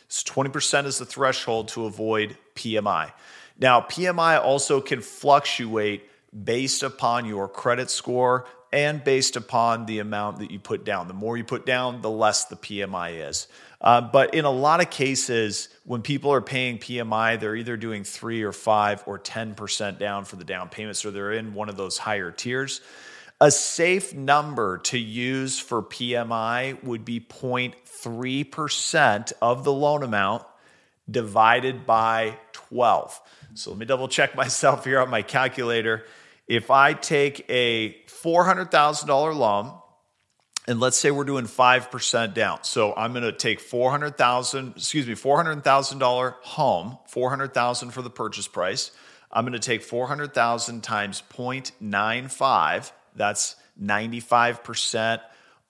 So 0.09 0.29
20% 0.33 0.85
is 0.85 0.97
the 0.97 1.05
threshold 1.05 1.69
to 1.69 1.85
avoid 1.85 2.37
PMI. 2.55 3.13
Now, 3.57 3.79
PMI 3.79 4.43
also 4.43 4.81
can 4.81 4.99
fluctuate 4.99 6.03
based 6.43 6.83
upon 6.83 7.25
your 7.25 7.47
credit 7.47 7.89
score 7.89 8.45
and 8.73 9.03
based 9.03 9.35
upon 9.35 9.85
the 9.85 9.99
amount 9.99 10.39
that 10.39 10.51
you 10.51 10.59
put 10.59 10.83
down. 10.83 11.07
The 11.07 11.13
more 11.13 11.37
you 11.37 11.43
put 11.43 11.65
down, 11.65 12.01
the 12.01 12.09
less 12.09 12.45
the 12.45 12.55
PMI 12.55 13.29
is. 13.29 13.47
Uh, 13.81 13.99
but 13.99 14.33
in 14.35 14.45
a 14.45 14.51
lot 14.51 14.79
of 14.79 14.91
cases, 14.91 15.67
when 15.85 16.03
people 16.03 16.31
are 16.31 16.41
paying 16.41 16.77
PMI, 16.77 17.39
they're 17.39 17.55
either 17.55 17.77
doing 17.77 18.03
three 18.03 18.43
or 18.43 18.51
five 18.51 19.03
or 19.07 19.17
10% 19.17 19.97
down 19.97 20.25
for 20.25 20.35
the 20.35 20.43
down 20.43 20.69
payment. 20.69 20.97
So 20.97 21.09
they're 21.09 21.31
in 21.31 21.55
one 21.55 21.67
of 21.67 21.77
those 21.77 21.97
higher 21.97 22.29
tiers. 22.29 22.81
A 23.39 23.49
safe 23.49 24.13
number 24.13 24.77
to 24.79 24.99
use 24.99 25.59
for 25.59 25.81
PMI 25.81 26.83
would 26.83 27.03
be 27.03 27.19
0.3% 27.19 29.33
of 29.41 29.63
the 29.63 29.73
loan 29.73 30.03
amount 30.03 30.43
divided 31.09 31.87
by 31.87 32.37
12. 32.53 33.19
So 33.55 33.71
let 33.71 33.79
me 33.79 33.87
double 33.87 34.07
check 34.07 34.35
myself 34.35 34.85
here 34.85 34.99
on 34.99 35.09
my 35.09 35.23
calculator. 35.23 36.05
If 36.47 36.69
I 36.69 36.93
take 36.93 37.43
a 37.49 37.95
$400,000 38.05 39.35
loan, 39.35 39.80
and 40.67 40.79
let's 40.79 40.97
say 40.97 41.11
we're 41.11 41.23
doing 41.23 41.45
5% 41.45 42.33
down. 42.33 42.63
So 42.63 42.93
I'm 42.95 43.13
going 43.13 43.23
to 43.23 43.31
take 43.31 43.59
400,000, 43.59 44.73
excuse 44.75 45.07
me, 45.07 45.13
$400,000 45.13 46.33
home, 46.41 46.97
400,000 47.07 47.91
for 47.91 48.01
the 48.01 48.09
purchase 48.09 48.47
price. 48.47 48.91
I'm 49.31 49.43
going 49.43 49.53
to 49.53 49.59
take 49.59 49.81
400,000 49.81 50.81
times 50.81 51.23
0.95 51.33 52.91
that's 53.15 53.55
95% 53.81 55.21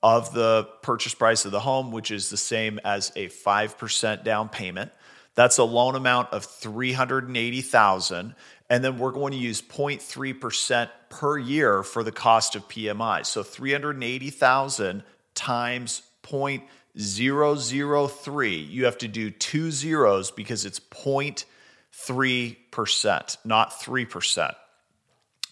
of 0.04 0.34
the 0.34 0.68
purchase 0.82 1.14
price 1.14 1.46
of 1.46 1.52
the 1.52 1.60
home, 1.60 1.92
which 1.92 2.12
is 2.12 2.30
the 2.30 2.38
same 2.38 2.80
as 2.84 3.12
a 3.16 3.28
5% 3.30 4.24
down 4.24 4.50
payment. 4.50 4.92
That's 5.36 5.58
a 5.60 5.64
loan 5.64 5.96
amount 5.96 6.34
of 6.34 6.44
380,000 6.46 8.36
and 8.72 8.84
then 8.84 8.98
we're 8.98 9.12
going 9.12 9.34
to 9.34 9.38
use 9.38 9.62
0.3% 9.62 10.90
per 11.10 11.38
year 11.38 11.84
for 11.84 12.04
the 12.06 12.12
cost 12.14 12.56
of 12.56 12.66
PMI. 12.70 13.26
So 13.26 13.44
380,000 13.44 15.04
times 15.36 16.04
0.003. 16.24 18.70
You 18.70 18.86
have 18.86 18.98
to 19.00 19.10
do 19.10 19.30
two 19.30 19.72
zeros 19.72 20.32
because 20.32 20.64
it's 20.64 20.80
0.3%, 20.80 23.38
not 23.44 23.72
3%. 23.72 24.56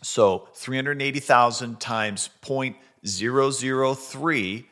So 0.02 0.48
380,000 0.56 1.80
times 1.82 2.30
0.003 2.42 4.66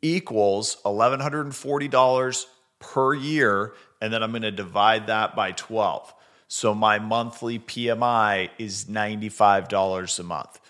equals 0.00 0.76
$1,140 0.84 2.44
per 2.78 3.14
year. 3.14 3.72
And 4.00 4.12
then 4.12 4.22
I'm 4.22 4.30
going 4.30 4.42
to 4.42 4.52
divide 4.52 5.08
that 5.08 5.34
by 5.34 5.50
12. 5.50 6.14
So 6.52 6.74
my 6.74 6.98
monthly 6.98 7.60
PMI 7.60 8.50
is 8.58 8.86
$95 8.86 10.18
a 10.18 10.22
month. 10.24 10.60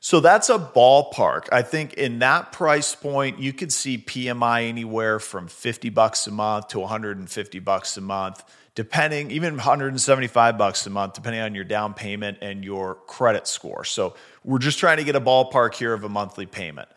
So 0.00 0.20
that's 0.20 0.48
a 0.48 0.58
ballpark. 0.58 1.48
I 1.52 1.60
think 1.60 1.92
in 1.94 2.20
that 2.20 2.50
price 2.50 2.94
point, 2.94 3.38
you 3.38 3.52
could 3.52 3.74
see 3.74 3.98
PMI 3.98 4.70
anywhere 4.70 5.18
from 5.18 5.48
50 5.48 5.90
bucks 5.90 6.26
a 6.26 6.30
month 6.30 6.68
to 6.68 6.80
150 6.80 7.58
bucks 7.58 7.98
a 7.98 8.00
month 8.00 8.42
depending 8.74 9.30
even 9.30 9.52
175 9.56 10.56
bucks 10.56 10.86
a 10.86 10.90
month 10.90 11.12
depending 11.12 11.42
on 11.42 11.54
your 11.54 11.64
down 11.64 11.92
payment 11.92 12.38
and 12.40 12.64
your 12.64 12.94
credit 12.94 13.46
score. 13.46 13.84
So 13.84 14.14
we're 14.44 14.60
just 14.60 14.78
trying 14.78 14.96
to 14.96 15.04
get 15.04 15.14
a 15.14 15.20
ballpark 15.20 15.74
here 15.74 15.92
of 15.92 16.04
a 16.04 16.08
monthly 16.08 16.46
payment. 16.46 16.88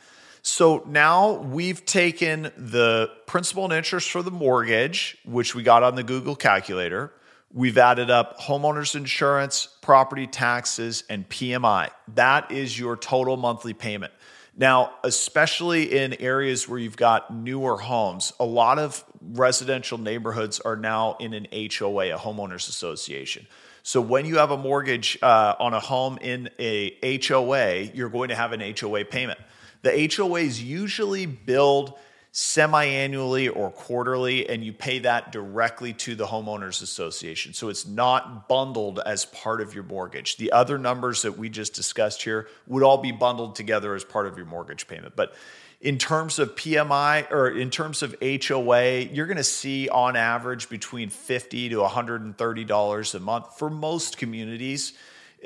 So 0.41 0.85
now 0.87 1.33
we've 1.33 1.85
taken 1.85 2.43
the 2.55 3.11
principal 3.25 3.65
and 3.65 3.73
interest 3.73 4.09
for 4.09 4.23
the 4.23 4.31
mortgage, 4.31 5.17
which 5.25 5.53
we 5.53 5.63
got 5.63 5.83
on 5.83 5.95
the 5.95 6.03
Google 6.03 6.37
calculator. 6.37 7.11
We've 7.55 7.77
added 7.77 8.09
up 8.09 8.37
homeowners 8.37 8.97
insurance, 8.97 9.69
property 9.79 10.27
taxes, 10.27 11.05
and 11.09 11.27
PMI. 11.29 11.89
That 12.15 12.51
is 12.51 12.77
your 12.77 12.97
total 12.97 13.37
monthly 13.37 13.73
payment. 13.73 14.11
Now, 14.57 14.95
especially 15.05 15.97
in 15.97 16.15
areas 16.15 16.67
where 16.67 16.77
you've 16.77 16.97
got 16.97 17.33
newer 17.33 17.77
homes, 17.77 18.33
a 18.41 18.45
lot 18.45 18.77
of 18.77 19.05
residential 19.21 19.97
neighborhoods 19.97 20.59
are 20.59 20.75
now 20.75 21.15
in 21.21 21.33
an 21.33 21.47
HOA, 21.53 22.13
a 22.13 22.17
homeowners 22.17 22.67
association. 22.67 23.47
So 23.83 24.01
when 24.01 24.25
you 24.25 24.39
have 24.39 24.51
a 24.51 24.57
mortgage 24.57 25.17
uh, 25.21 25.55
on 25.57 25.73
a 25.73 25.79
home 25.79 26.17
in 26.19 26.49
a 26.59 27.19
HOA, 27.25 27.83
you're 27.93 28.09
going 28.09 28.29
to 28.29 28.35
have 28.35 28.51
an 28.51 28.75
HOA 28.77 29.05
payment. 29.05 29.39
The 29.81 29.91
HOAs 29.91 30.61
usually 30.61 31.25
build 31.25 31.93
semi 32.37 32.83
annually 32.83 33.47
or 33.47 33.71
quarterly, 33.71 34.49
and 34.49 34.61
you 34.61 34.73
pay 34.73 34.99
that 34.99 35.31
directly 35.31 35.93
to 35.93 36.15
the 36.15 36.25
homeowners 36.25 36.81
association. 36.81 37.53
So 37.53 37.69
it's 37.69 37.87
not 37.87 38.49
bundled 38.49 38.99
as 39.05 39.23
part 39.23 39.61
of 39.61 39.73
your 39.73 39.85
mortgage. 39.85 40.35
The 40.35 40.51
other 40.51 40.77
numbers 40.77 41.21
that 41.21 41.37
we 41.37 41.47
just 41.47 41.73
discussed 41.73 42.23
here 42.23 42.49
would 42.67 42.83
all 42.83 42.97
be 42.97 43.13
bundled 43.13 43.55
together 43.55 43.95
as 43.95 44.03
part 44.03 44.27
of 44.27 44.35
your 44.35 44.47
mortgage 44.47 44.85
payment. 44.85 45.15
But 45.15 45.33
in 45.79 45.97
terms 45.97 46.37
of 46.37 46.57
PMI 46.57 47.31
or 47.31 47.51
in 47.51 47.69
terms 47.69 48.03
of 48.03 48.13
HOA, 48.21 48.99
you're 48.99 49.27
going 49.27 49.37
to 49.37 49.43
see 49.43 49.87
on 49.87 50.17
average 50.17 50.67
between 50.67 51.09
50 51.09 51.69
to 51.69 51.77
$130 51.77 53.15
a 53.15 53.19
month 53.21 53.57
for 53.57 53.69
most 53.69 54.17
communities. 54.17 54.91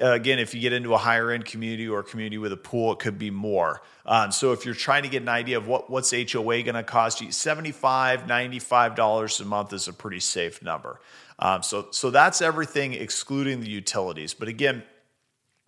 Uh, 0.02 0.12
again, 0.14 0.40
if 0.40 0.54
you 0.54 0.62
get 0.62 0.74
into 0.74 0.94
a 0.94 0.98
higher 0.98 1.32
end 1.32 1.46
community 1.46 1.88
or 1.88 2.00
a 2.00 2.04
community 2.04 2.38
with 2.38 2.54
a 2.54 2.58
pool, 2.58 2.94
it 2.94 3.00
could 3.00 3.20
be 3.20 3.30
more. 3.30 3.82
Um, 4.06 4.32
so 4.32 4.54
if 4.54 4.66
you're 4.66 4.76
trying 4.76 5.04
to 5.04 5.10
get 5.10 5.22
an 5.22 5.30
idea 5.30 5.58
of 5.58 5.68
what, 5.68 5.90
what's 5.90 6.12
HOA 6.12 6.64
going 6.64 6.76
to 6.76 6.84
cost 6.84 7.22
you, 7.22 7.28
$75, 7.28 8.28
$95 8.28 9.42
a 9.42 9.46
month 9.46 9.74
is 9.74 9.88
a 9.88 9.94
pretty 9.94 10.20
safe 10.20 10.64
number. 10.64 11.00
Um, 11.38 11.64
so, 11.64 11.88
so 11.92 12.10
that's 12.10 12.42
everything 12.42 12.94
excluding 12.94 13.62
the 13.62 13.70
utilities. 13.70 14.34
But 14.34 14.48
again, 14.48 14.84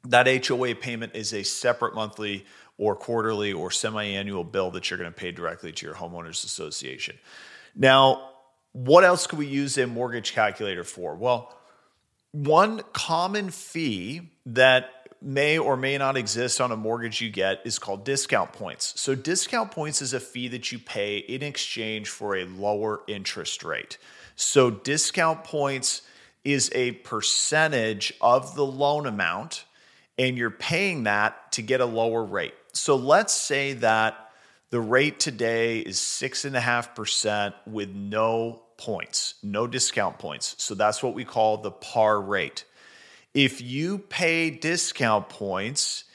that 0.06 0.46
HOA 0.48 0.76
payment 0.76 1.16
is 1.16 1.34
a 1.34 1.44
separate 1.44 1.94
monthly 1.94 2.46
or 2.78 2.96
quarterly 2.96 3.54
or 3.54 3.70
semi-annual 3.70 4.44
bill 4.44 4.72
that 4.72 4.90
you're 4.90 4.98
going 4.98 5.12
to 5.12 5.16
pay 5.16 5.32
directly 5.32 5.72
to 5.72 5.86
your 5.86 5.96
homeowners 5.96 6.44
association. 6.44 7.18
Now, 7.76 8.30
what 8.74 9.04
else 9.04 9.28
could 9.28 9.40
we 9.40 9.48
use 9.48 9.78
a 9.78 9.86
mortgage 9.86 10.34
calculator 10.34 10.84
for? 10.84 11.16
Well, 11.16 11.56
one 12.32 12.82
common 12.94 13.50
fee 13.50 14.30
that 14.46 14.90
may 15.22 15.58
or 15.58 15.78
may 15.78 15.98
not 15.98 16.18
exist 16.18 16.60
on 16.60 16.72
a 16.72 16.78
mortgage 16.78 17.22
you 17.22 17.30
get 17.30 17.62
is 17.64 17.78
called 17.78 18.04
discount 18.04 18.54
points. 18.54 19.00
So, 19.00 19.14
discount 19.16 19.72
points 19.72 20.02
is 20.02 20.14
a 20.14 20.20
fee 20.20 20.48
that 20.50 20.72
you 20.72 20.80
pay 20.80 21.18
in 21.18 21.44
exchange 21.44 22.10
for 22.10 22.36
a 22.36 22.46
lower 22.46 23.02
interest 23.08 23.64
rate. 23.64 23.98
So, 24.36 24.72
discount 24.72 25.44
points 25.44 26.02
is 26.44 26.72
a 26.74 26.94
percentage 26.94 28.14
of 28.20 28.56
the 28.56 28.66
loan 28.66 29.06
amount, 29.06 29.66
and 30.18 30.38
you're 30.38 30.50
paying 30.50 31.04
that 31.04 31.52
to 31.54 31.62
get 31.62 31.82
a 31.82 31.86
lower 31.86 32.24
rate. 32.24 32.56
So, 32.74 32.96
let's 32.96 33.34
say 33.34 33.74
that 33.74 34.32
the 34.72 34.80
rate 34.80 35.20
today 35.20 35.80
is 35.80 35.98
6.5% 35.98 37.54
with 37.68 37.90
no 37.90 38.64
points, 38.82 39.36
no 39.44 39.68
discount 39.68 40.18
points. 40.18 40.56
So 40.58 40.74
that's 40.74 41.04
what 41.04 41.14
we 41.14 41.24
call 41.24 41.58
the 41.58 41.70
par 41.72 42.20
rate. 42.20 42.66
If 43.36 43.62
you 43.62 44.00
pay 44.00 44.50
discount 44.50 45.30
points, 45.30 46.06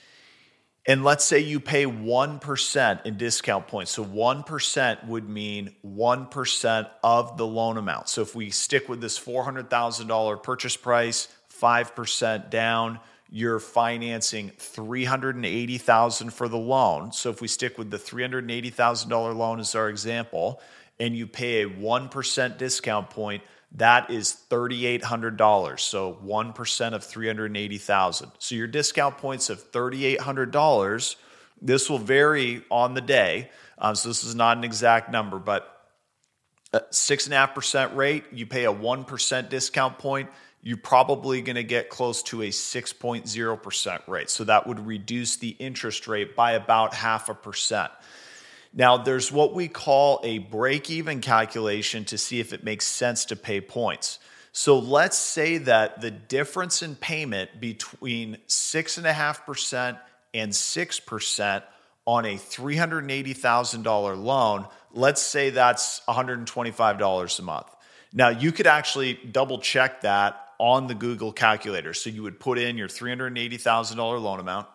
and 0.88 1.04
let's 1.04 1.24
say 1.24 1.38
you 1.40 1.60
pay 1.60 1.84
1% 1.84 3.06
in 3.06 3.16
discount 3.16 3.66
points. 3.66 3.90
So 3.92 4.04
1% 4.04 5.06
would 5.06 5.28
mean 5.28 5.74
1% 5.84 6.90
of 7.02 7.36
the 7.36 7.46
loan 7.46 7.76
amount. 7.76 8.08
So 8.08 8.22
if 8.22 8.36
we 8.36 8.50
stick 8.50 8.88
with 8.88 9.00
this 9.00 9.18
$400,000 9.18 10.42
purchase 10.42 10.76
price, 10.76 11.28
5% 11.60 12.50
down, 12.50 13.00
you're 13.30 13.58
financing 13.58 14.52
380,000 14.58 16.32
for 16.32 16.48
the 16.48 16.56
loan. 16.56 17.12
So 17.12 17.30
if 17.30 17.40
we 17.40 17.48
stick 17.48 17.78
with 17.78 17.90
the 17.90 17.98
$380,000 17.98 19.36
loan 19.36 19.58
as 19.58 19.74
our 19.74 19.88
example, 19.88 20.60
and 20.98 21.16
you 21.16 21.26
pay 21.26 21.62
a 21.62 21.68
1% 21.68 22.58
discount 22.58 23.10
point, 23.10 23.42
that 23.72 24.10
is 24.10 24.36
$3,800. 24.50 25.80
So 25.80 26.18
1% 26.24 26.92
of 26.94 27.04
380,000. 27.04 28.30
So 28.38 28.54
your 28.54 28.66
discount 28.66 29.18
points 29.18 29.50
of 29.50 29.70
$3,800, 29.72 31.16
this 31.60 31.90
will 31.90 31.98
vary 31.98 32.62
on 32.70 32.94
the 32.94 33.00
day. 33.00 33.50
Um, 33.78 33.94
so 33.94 34.08
this 34.08 34.24
is 34.24 34.34
not 34.34 34.56
an 34.56 34.64
exact 34.64 35.10
number, 35.10 35.38
but 35.38 35.72
six 36.90 37.26
and 37.26 37.34
a 37.34 37.36
half 37.36 37.54
percent 37.54 37.94
rate, 37.94 38.24
you 38.32 38.46
pay 38.46 38.64
a 38.64 38.72
1% 38.72 39.48
discount 39.48 39.98
point, 39.98 40.30
you're 40.62 40.76
probably 40.76 41.42
going 41.42 41.56
to 41.56 41.62
get 41.62 41.90
close 41.90 42.22
to 42.24 42.42
a 42.42 42.48
6.0% 42.48 44.08
rate. 44.08 44.30
So 44.30 44.44
that 44.44 44.66
would 44.66 44.84
reduce 44.84 45.36
the 45.36 45.50
interest 45.50 46.08
rate 46.08 46.34
by 46.34 46.52
about 46.52 46.92
half 46.92 47.28
a 47.28 47.34
percent. 47.34 47.92
Now, 48.76 48.98
there's 48.98 49.32
what 49.32 49.54
we 49.54 49.68
call 49.68 50.20
a 50.22 50.38
break 50.38 50.90
even 50.90 51.22
calculation 51.22 52.04
to 52.06 52.18
see 52.18 52.40
if 52.40 52.52
it 52.52 52.62
makes 52.62 52.84
sense 52.84 53.24
to 53.26 53.36
pay 53.36 53.62
points. 53.62 54.18
So 54.52 54.78
let's 54.78 55.16
say 55.16 55.58
that 55.58 56.02
the 56.02 56.10
difference 56.10 56.82
in 56.82 56.94
payment 56.94 57.58
between 57.58 58.36
6.5% 58.46 59.98
and 60.34 60.52
6% 60.52 61.62
on 62.04 62.24
a 62.26 62.34
$380,000 62.34 64.22
loan, 64.22 64.66
let's 64.92 65.22
say 65.22 65.50
that's 65.50 66.00
$125 66.06 67.38
a 67.38 67.42
month. 67.42 67.76
Now, 68.12 68.28
you 68.28 68.52
could 68.52 68.66
actually 68.66 69.14
double 69.14 69.58
check 69.58 70.02
that 70.02 70.38
on 70.58 70.86
the 70.86 70.94
Google 70.94 71.32
calculator. 71.32 71.94
So 71.94 72.10
you 72.10 72.22
would 72.22 72.38
put 72.38 72.58
in 72.58 72.76
your 72.76 72.88
$380,000 72.88 73.96
loan 74.22 74.40
amount, 74.40 74.68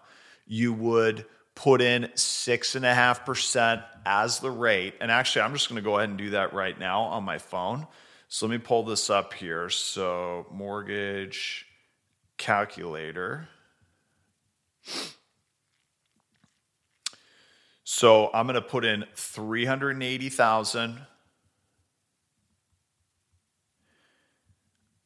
you 0.48 0.74
would 0.74 1.26
put 1.56 1.82
in 1.82 2.04
6.5% 2.16 3.84
as 4.06 4.40
the 4.40 4.52
rate. 4.52 4.96
And 5.02 5.12
actually, 5.12 5.44
I'm 5.44 5.54
just 5.54 5.70
going 5.70 5.82
to 5.82 5.82
go 5.82 5.98
ahead 5.98 6.10
and 6.10 6.18
do 6.18 6.32
that 6.32 6.54
right 6.54 6.78
now 6.78 7.02
on 7.02 7.24
my 7.24 7.38
phone. 7.38 7.88
So 8.28 8.48
let 8.48 8.52
me 8.52 8.58
pull 8.58 8.84
this 8.84 9.10
up 9.10 9.34
here. 9.34 9.70
So, 9.70 10.48
mortgage 10.52 11.66
calculator. 12.38 13.48
So 17.84 18.32
I'm 18.34 18.48
going 18.48 18.56
to 18.56 18.62
put 18.62 18.86
in 18.86 19.06
380,000 19.16 21.02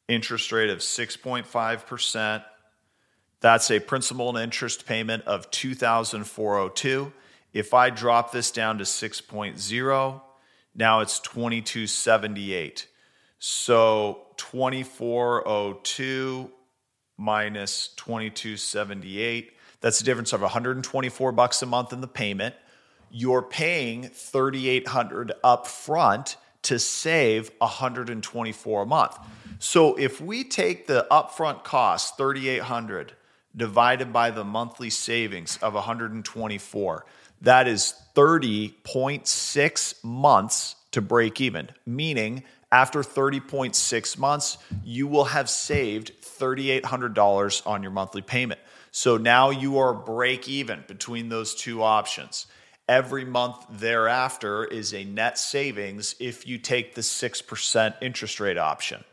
interest 0.08 0.52
rate 0.52 0.70
of 0.70 0.78
6.5%. 0.78 2.44
That's 3.46 3.70
a 3.70 3.78
principal 3.78 4.30
and 4.30 4.38
interest 4.38 4.86
payment 4.86 5.22
of 5.22 5.48
2402. 5.52 7.12
If 7.52 7.74
I 7.74 7.90
drop 7.90 8.32
this 8.32 8.50
down 8.50 8.78
to 8.78 8.84
6.0, 8.84 10.20
now 10.74 10.98
it's 10.98 11.20
2278. 11.20 12.88
So 13.38 14.26
2402 14.36 16.50
minus 17.16 17.88
2278, 17.94 19.52
that's 19.80 20.00
a 20.00 20.04
difference 20.04 20.32
of 20.32 20.40
124 20.40 21.30
bucks 21.30 21.62
a 21.62 21.66
month 21.66 21.92
in 21.92 22.00
the 22.00 22.08
payment. 22.08 22.56
You're 23.12 23.42
paying 23.42 24.08
3800 24.08 25.30
up 25.44 25.68
front 25.68 26.36
to 26.62 26.80
save 26.80 27.52
124 27.58 28.82
a 28.82 28.86
month. 28.86 29.16
So 29.60 29.94
if 29.94 30.20
we 30.20 30.42
take 30.42 30.88
the 30.88 31.06
upfront 31.12 31.62
cost 31.62 32.16
3800 32.16 33.12
divided 33.56 34.12
by 34.12 34.30
the 34.30 34.44
monthly 34.44 34.90
savings 34.90 35.58
of 35.62 35.74
124, 35.74 37.06
that 37.42 37.68
is 37.68 37.94
30.6 38.14 40.04
months 40.04 40.76
to 40.92 41.00
break 41.00 41.40
even, 41.40 41.68
meaning 41.84 42.42
after 42.72 43.00
30.6 43.00 44.18
months, 44.18 44.58
you 44.84 45.06
will 45.06 45.26
have 45.26 45.48
saved 45.48 46.12
$3,800 46.22 47.66
on 47.66 47.82
your 47.82 47.92
monthly 47.92 48.22
payment. 48.22 48.60
So 48.90 49.16
now 49.16 49.50
you 49.50 49.78
are 49.78 49.94
break 49.94 50.48
even 50.48 50.84
between 50.88 51.28
those 51.28 51.54
two 51.54 51.82
options. 51.82 52.46
Every 52.88 53.24
month 53.24 53.66
thereafter 53.68 54.64
is 54.64 54.94
a 54.94 55.04
net 55.04 55.38
savings 55.38 56.14
if 56.18 56.46
you 56.46 56.58
take 56.58 56.94
the 56.94 57.00
6% 57.02 57.94
interest 58.00 58.40
rate 58.40 58.58
option. 58.58 59.04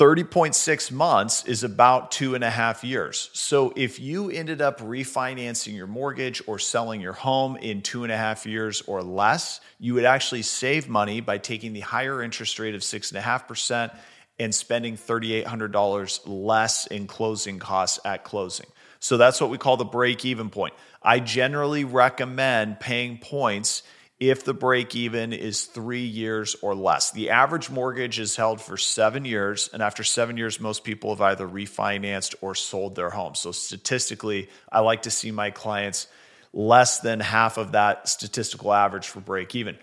30.6 0.00 0.90
months 0.92 1.44
is 1.44 1.62
about 1.62 2.10
two 2.10 2.34
and 2.34 2.42
a 2.42 2.48
half 2.48 2.82
years. 2.82 3.28
So 3.34 3.70
if 3.76 4.00
you 4.00 4.30
ended 4.30 4.62
up 4.62 4.80
refinancing 4.80 5.76
your 5.76 5.86
mortgage 5.86 6.42
or 6.46 6.58
selling 6.58 7.02
your 7.02 7.12
home 7.12 7.58
in 7.58 7.82
two 7.82 8.04
and 8.04 8.10
a 8.10 8.16
half 8.16 8.46
years 8.46 8.80
or 8.86 9.02
less, 9.02 9.60
you 9.78 9.92
would 9.92 10.06
actually 10.06 10.40
save 10.40 10.88
money 10.88 11.20
by 11.20 11.36
taking 11.36 11.74
the 11.74 11.80
higher 11.80 12.22
interest 12.22 12.58
rate 12.58 12.74
of 12.74 12.80
6.5% 12.80 13.94
and 14.38 14.54
spending 14.54 14.96
$3,800 14.96 16.20
less 16.24 16.86
in 16.86 17.06
closing 17.06 17.58
costs 17.58 18.00
at 18.02 18.24
closing. 18.24 18.68
So 19.00 19.18
that's 19.18 19.38
what 19.38 19.50
we 19.50 19.58
call 19.58 19.76
the 19.76 19.84
break 19.84 20.24
even 20.24 20.48
point. 20.48 20.72
I 21.02 21.20
generally 21.20 21.84
recommend 21.84 22.80
paying 22.80 23.18
points 23.18 23.82
if 24.20 24.44
the 24.44 24.52
break 24.52 24.94
even 24.94 25.32
is 25.32 25.64
three 25.64 26.04
years 26.04 26.54
or 26.60 26.74
less. 26.74 27.10
The 27.10 27.30
average 27.30 27.70
mortgage 27.70 28.20
is 28.20 28.36
held 28.36 28.60
for 28.60 28.76
seven 28.76 29.24
years, 29.24 29.70
and 29.72 29.82
after 29.82 30.04
seven 30.04 30.36
years, 30.36 30.60
most 30.60 30.84
people 30.84 31.10
have 31.10 31.22
either 31.22 31.48
refinanced 31.48 32.34
or 32.42 32.54
sold 32.54 32.94
their 32.94 33.08
home. 33.08 33.34
So, 33.34 33.50
statistically, 33.50 34.50
I 34.70 34.80
like 34.80 35.02
to 35.02 35.10
see 35.10 35.30
my 35.30 35.50
clients 35.50 36.06
less 36.52 37.00
than 37.00 37.20
half 37.20 37.56
of 37.56 37.72
that 37.72 38.08
statistical 38.08 38.72
average 38.72 39.08
for 39.08 39.20
break 39.20 39.54
even. 39.54 39.78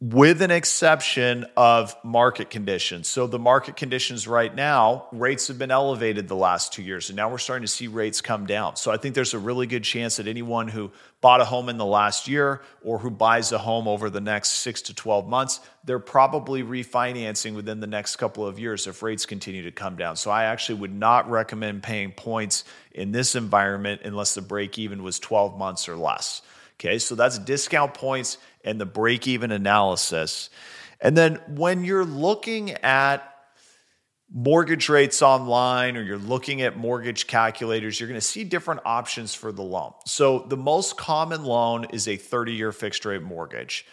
With 0.00 0.42
an 0.42 0.50
exception 0.50 1.44
of 1.56 1.96
market 2.04 2.50
conditions. 2.50 3.08
So, 3.08 3.26
the 3.26 3.38
market 3.38 3.76
conditions 3.76 4.28
right 4.28 4.52
now, 4.52 5.06
rates 5.12 5.48
have 5.48 5.58
been 5.58 5.70
elevated 5.70 6.28
the 6.28 6.36
last 6.36 6.72
two 6.72 6.82
years, 6.82 7.08
and 7.08 7.16
now 7.16 7.30
we're 7.30 7.38
starting 7.38 7.64
to 7.64 7.72
see 7.72 7.88
rates 7.88 8.20
come 8.20 8.46
down. 8.46 8.76
So, 8.76 8.92
I 8.92 8.96
think 8.96 9.14
there's 9.14 9.34
a 9.34 9.38
really 9.38 9.66
good 9.66 9.84
chance 9.84 10.16
that 10.16 10.26
anyone 10.26 10.68
who 10.68 10.90
bought 11.20 11.40
a 11.40 11.44
home 11.44 11.68
in 11.68 11.78
the 11.78 11.86
last 11.86 12.28
year 12.28 12.62
or 12.82 12.98
who 12.98 13.10
buys 13.10 13.52
a 13.52 13.58
home 13.58 13.86
over 13.88 14.10
the 14.10 14.20
next 14.20 14.50
six 14.50 14.82
to 14.82 14.94
12 14.94 15.28
months, 15.28 15.60
they're 15.84 15.98
probably 15.98 16.62
refinancing 16.62 17.54
within 17.54 17.80
the 17.80 17.86
next 17.86 18.16
couple 18.16 18.46
of 18.46 18.58
years 18.58 18.86
if 18.86 19.02
rates 19.02 19.24
continue 19.24 19.62
to 19.64 19.72
come 19.72 19.96
down. 19.96 20.16
So, 20.16 20.30
I 20.30 20.44
actually 20.44 20.80
would 20.80 20.94
not 20.94 21.30
recommend 21.30 21.82
paying 21.82 22.12
points 22.12 22.64
in 22.92 23.10
this 23.12 23.34
environment 23.34 24.02
unless 24.04 24.34
the 24.34 24.42
break 24.42 24.78
even 24.78 25.02
was 25.02 25.18
12 25.18 25.58
months 25.58 25.88
or 25.88 25.96
less. 25.96 26.42
Okay, 26.74 26.98
so 26.98 27.14
that's 27.14 27.38
discount 27.38 27.94
points 27.94 28.38
and 28.64 28.80
the 28.80 28.86
break 28.86 29.26
even 29.26 29.52
analysis. 29.52 30.50
And 31.00 31.16
then 31.16 31.40
when 31.48 31.84
you're 31.84 32.04
looking 32.04 32.72
at 32.72 33.28
mortgage 34.32 34.88
rates 34.88 35.20
online 35.20 35.96
or 35.96 36.02
you're 36.02 36.16
looking 36.16 36.62
at 36.62 36.76
mortgage 36.76 37.26
calculators, 37.26 38.00
you're 38.00 38.08
going 38.08 38.20
to 38.20 38.26
see 38.26 38.44
different 38.44 38.80
options 38.84 39.34
for 39.34 39.52
the 39.52 39.62
loan. 39.62 39.92
So 40.06 40.40
the 40.48 40.56
most 40.56 40.96
common 40.96 41.44
loan 41.44 41.86
is 41.92 42.08
a 42.08 42.16
30 42.16 42.52
year 42.52 42.72
fixed 42.72 43.04
rate 43.04 43.22
mortgage. 43.22 43.86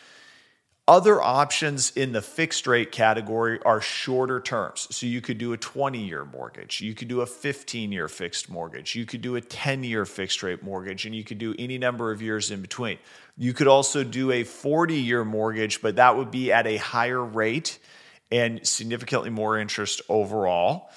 Other 0.89 1.22
options 1.22 1.91
in 1.96 2.13
the 2.13 2.22
fixed 2.24 2.65
rate 2.65 2.91
category 2.91 3.60
are 3.63 3.79
shorter 3.79 4.39
terms. 4.39 4.88
So 4.89 5.05
you 5.05 5.22
could 5.22 5.38
do 5.38 5.53
a 5.53 5.58
20 5.58 6.00
year 6.00 6.25
mortgage, 6.25 6.81
you 6.81 6.96
could 6.96 7.08
do 7.08 7.22
a 7.22 7.27
15 7.27 7.91
year 7.91 8.08
fixed 8.08 8.50
mortgage, 8.50 8.96
you 8.96 9.05
could 9.05 9.22
do 9.22 9.36
a 9.36 9.41
10 9.41 9.84
year 9.84 10.03
fixed 10.08 10.41
rate 10.41 10.63
mortgage, 10.63 11.05
and 11.05 11.13
you 11.13 11.24
could 11.24 11.38
do 11.38 11.53
any 11.60 11.77
number 11.77 12.12
of 12.12 12.24
years 12.24 12.50
in 12.50 12.63
between. 12.63 12.98
You 13.38 13.53
could 13.53 13.67
also 13.67 14.03
do 14.03 14.31
a 14.31 14.43
40 14.43 14.96
year 14.96 15.24
mortgage, 15.24 15.79
but 15.84 15.98
that 15.98 16.17
would 16.17 16.31
be 16.31 16.51
at 16.51 16.65
a 16.65 16.77
higher 16.77 17.24
rate 17.24 17.77
and 18.31 18.67
significantly 18.67 19.29
more 19.29 19.60
interest 19.60 20.01
overall. 20.10 20.89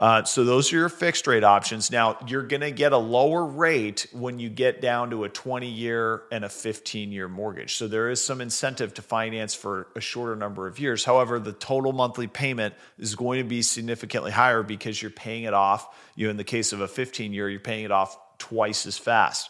Uh, 0.00 0.24
so 0.24 0.42
those 0.42 0.72
are 0.72 0.76
your 0.76 0.88
fixed 0.88 1.26
rate 1.26 1.44
options. 1.44 1.90
Now 1.90 2.18
you're 2.26 2.42
going 2.42 2.62
to 2.62 2.72
get 2.72 2.92
a 2.92 2.98
lower 2.98 3.46
rate 3.46 4.08
when 4.12 4.40
you 4.40 4.50
get 4.50 4.80
down 4.80 5.10
to 5.10 5.22
a 5.22 5.28
20 5.28 5.68
year 5.68 6.24
and 6.32 6.44
a 6.44 6.48
15 6.48 7.12
year 7.12 7.28
mortgage. 7.28 7.76
So 7.76 7.86
there 7.86 8.10
is 8.10 8.22
some 8.22 8.40
incentive 8.40 8.94
to 8.94 9.02
finance 9.02 9.54
for 9.54 9.86
a 9.94 10.00
shorter 10.00 10.34
number 10.34 10.66
of 10.66 10.80
years. 10.80 11.04
However, 11.04 11.38
the 11.38 11.52
total 11.52 11.92
monthly 11.92 12.26
payment 12.26 12.74
is 12.98 13.14
going 13.14 13.38
to 13.38 13.48
be 13.48 13.62
significantly 13.62 14.32
higher 14.32 14.64
because 14.64 15.00
you're 15.00 15.12
paying 15.12 15.44
it 15.44 15.54
off. 15.54 15.96
You 16.16 16.26
know, 16.26 16.32
in 16.32 16.36
the 16.38 16.44
case 16.44 16.72
of 16.72 16.80
a 16.80 16.88
15 16.88 17.32
year, 17.32 17.48
you're 17.48 17.60
paying 17.60 17.84
it 17.84 17.92
off 17.92 18.18
twice 18.38 18.86
as 18.86 18.98
fast. 18.98 19.48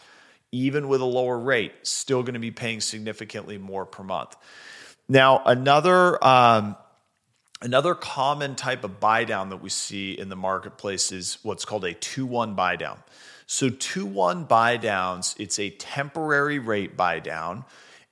Even 0.52 0.88
with 0.88 1.00
a 1.00 1.06
lower 1.06 1.38
rate, 1.38 1.72
still 1.82 2.22
going 2.22 2.34
to 2.34 2.40
be 2.40 2.50
paying 2.52 2.80
significantly 2.80 3.56
more 3.56 3.86
per 3.86 4.04
month. 4.04 4.36
Now, 5.08 5.42
another 5.44 6.24
um, 6.24 6.76
Another 7.62 7.94
common 7.94 8.56
type 8.56 8.84
of 8.84 9.00
buy 9.00 9.24
down 9.24 9.48
that 9.50 9.62
we 9.62 9.70
see 9.70 10.12
in 10.12 10.28
the 10.28 10.36
marketplace 10.36 11.12
is 11.12 11.38
what's 11.42 11.64
called 11.64 11.84
a 11.84 11.94
2 11.94 12.26
1 12.26 12.54
buy 12.54 12.76
down. 12.76 12.98
So, 13.46 13.68
2 13.68 14.06
1 14.06 14.44
buy 14.44 14.76
downs, 14.76 15.34
it's 15.38 15.58
a 15.58 15.70
temporary 15.70 16.58
rate 16.58 16.96
buy 16.96 17.20
down. 17.20 17.64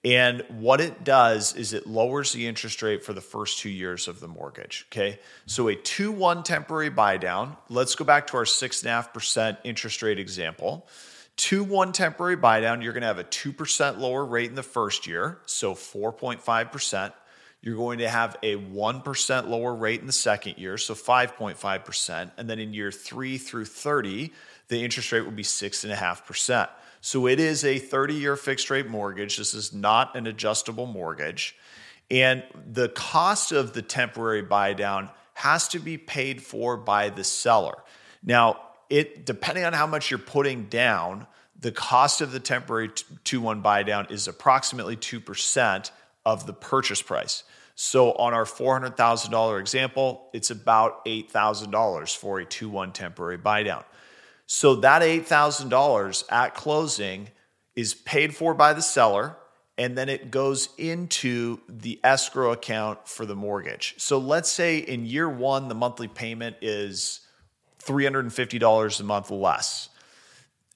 And 0.04 0.42
what 0.48 0.80
it 0.80 1.04
does 1.04 1.54
is 1.54 1.72
it 1.72 1.86
lowers 1.86 2.32
the 2.32 2.46
interest 2.48 2.82
rate 2.82 3.04
for 3.04 3.12
the 3.12 3.20
first 3.20 3.60
two 3.60 3.68
years 3.68 4.08
of 4.08 4.18
the 4.18 4.26
mortgage. 4.26 4.86
Okay. 4.90 5.20
So, 5.46 5.68
a 5.68 5.76
2 5.76 6.12
1 6.12 6.42
temporary 6.44 6.90
buy 6.90 7.16
down, 7.16 7.56
let's 7.68 7.94
go 7.94 8.04
back 8.04 8.28
to 8.28 8.36
our 8.36 8.44
6.5% 8.44 9.58
interest 9.64 10.02
rate 10.02 10.18
example. 10.18 10.88
2 11.36 11.64
1 11.64 11.92
temporary 11.92 12.36
buy 12.36 12.60
down, 12.60 12.82
you're 12.82 12.92
going 12.92 13.02
to 13.02 13.06
have 13.06 13.18
a 13.18 13.24
2% 13.24 13.98
lower 13.98 14.24
rate 14.24 14.50
in 14.50 14.54
the 14.54 14.62
first 14.62 15.06
year, 15.06 15.38
so 15.46 15.74
4.5%. 15.74 17.12
You're 17.62 17.76
going 17.76 18.00
to 18.00 18.08
have 18.08 18.36
a 18.42 18.56
1% 18.56 19.48
lower 19.48 19.74
rate 19.74 20.00
in 20.00 20.06
the 20.06 20.12
second 20.12 20.58
year, 20.58 20.76
so 20.76 20.94
5.5%. 20.94 22.30
And 22.36 22.50
then 22.50 22.58
in 22.58 22.74
year 22.74 22.90
three 22.90 23.38
through 23.38 23.66
30, 23.66 24.32
the 24.66 24.82
interest 24.82 25.12
rate 25.12 25.20
will 25.20 25.30
be 25.30 25.44
6.5%. 25.44 26.68
So 27.00 27.28
it 27.28 27.38
is 27.38 27.64
a 27.64 27.78
30 27.78 28.14
year 28.14 28.36
fixed 28.36 28.68
rate 28.68 28.88
mortgage. 28.88 29.36
This 29.36 29.54
is 29.54 29.72
not 29.72 30.16
an 30.16 30.26
adjustable 30.26 30.86
mortgage. 30.86 31.56
And 32.10 32.42
the 32.70 32.88
cost 32.88 33.52
of 33.52 33.72
the 33.74 33.82
temporary 33.82 34.42
buy 34.42 34.72
down 34.72 35.10
has 35.34 35.68
to 35.68 35.78
be 35.78 35.96
paid 35.96 36.42
for 36.42 36.76
by 36.76 37.10
the 37.10 37.24
seller. 37.24 37.76
Now, 38.24 38.60
it 38.90 39.24
depending 39.24 39.64
on 39.64 39.72
how 39.72 39.86
much 39.86 40.10
you're 40.10 40.18
putting 40.18 40.64
down, 40.64 41.26
the 41.58 41.72
cost 41.72 42.20
of 42.20 42.32
the 42.32 42.40
temporary 42.40 42.90
2 43.24 43.40
1 43.40 43.60
buy 43.60 43.82
down 43.82 44.06
is 44.10 44.28
approximately 44.28 44.96
2% 44.96 45.90
of 46.24 46.46
the 46.46 46.52
purchase 46.52 47.02
price. 47.02 47.44
So 47.84 48.12
on 48.12 48.32
our 48.32 48.44
$400,000 48.44 49.58
example, 49.58 50.30
it's 50.32 50.52
about 50.52 51.04
$8,000 51.04 52.16
for 52.16 52.38
a 52.38 52.44
2 52.44 52.68
1 52.68 52.92
temporary 52.92 53.38
buy 53.38 53.64
down. 53.64 53.82
So 54.46 54.76
that 54.76 55.02
$8,000 55.02 56.24
at 56.30 56.54
closing 56.54 57.30
is 57.74 57.92
paid 57.92 58.36
for 58.36 58.54
by 58.54 58.72
the 58.72 58.82
seller 58.82 59.36
and 59.76 59.98
then 59.98 60.08
it 60.08 60.30
goes 60.30 60.68
into 60.78 61.58
the 61.68 61.98
escrow 62.04 62.52
account 62.52 63.08
for 63.08 63.26
the 63.26 63.34
mortgage. 63.34 63.96
So 63.98 64.16
let's 64.18 64.48
say 64.48 64.78
in 64.78 65.04
year 65.04 65.28
one, 65.28 65.66
the 65.66 65.74
monthly 65.74 66.06
payment 66.06 66.58
is 66.60 67.18
$350 67.82 69.00
a 69.00 69.02
month 69.02 69.30
less. 69.32 69.88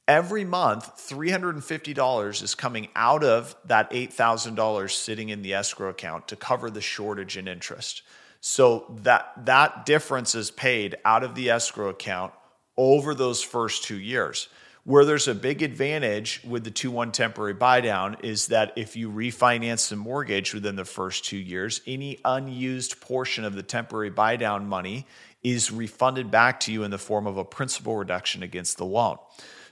Every 0.09 0.45
month, 0.45 0.99
$350 0.99 2.43
is 2.43 2.55
coming 2.55 2.89
out 2.95 3.25
of 3.25 3.57
that 3.65 3.91
$8,000 3.91 4.91
sitting 4.91 5.31
in 5.31 5.43
the 5.43 5.55
escrow 5.55 5.89
account 5.89 6.29
to 6.29 6.37
cover 6.37 6.71
the 6.71 6.81
shortage 6.81 7.37
in 7.37 7.49
interest. 7.49 8.03
So 8.41 8.87
that, 9.03 9.33
that 9.47 9.85
difference 9.85 10.37
is 10.37 10.53
paid 10.53 10.95
out 11.05 11.25
of 11.25 11.35
the 11.35 11.51
escrow 11.51 11.89
account 11.89 12.33
over 12.77 13.15
those 13.17 13.43
first 13.43 13.83
two 13.83 13.99
years. 13.99 14.49
Where 14.85 15.05
there's 15.05 15.27
a 15.27 15.35
big 15.35 15.63
advantage 15.63 16.41
with 16.47 16.63
the 16.63 16.71
2 16.71 16.93
1 16.93 17.11
temporary 17.11 17.55
buy 17.55 17.81
down 17.81 18.19
is 18.23 18.47
that 18.47 18.73
if 18.77 18.95
you 18.95 19.11
refinance 19.11 19.89
the 19.89 19.97
mortgage 19.97 20.55
within 20.55 20.77
the 20.77 20.85
first 20.85 21.25
two 21.25 21.37
years, 21.37 21.81
any 21.89 22.21
unused 22.25 23.01
portion 23.01 23.45
of 23.45 23.57
the 23.57 23.65
temporary 23.65 24.11
buy 24.11 24.37
down 24.37 24.69
money 24.69 25.09
is 25.43 25.73
refunded 25.73 26.31
back 26.31 26.61
to 26.61 26.73
you 26.73 26.85
in 26.85 26.93
the 26.93 26.99
form 26.99 27.27
of 27.27 27.37
a 27.37 27.45
principal 27.45 27.97
reduction 27.97 28.45
against 28.45 28.77
the 28.77 28.85
loan. 28.85 29.19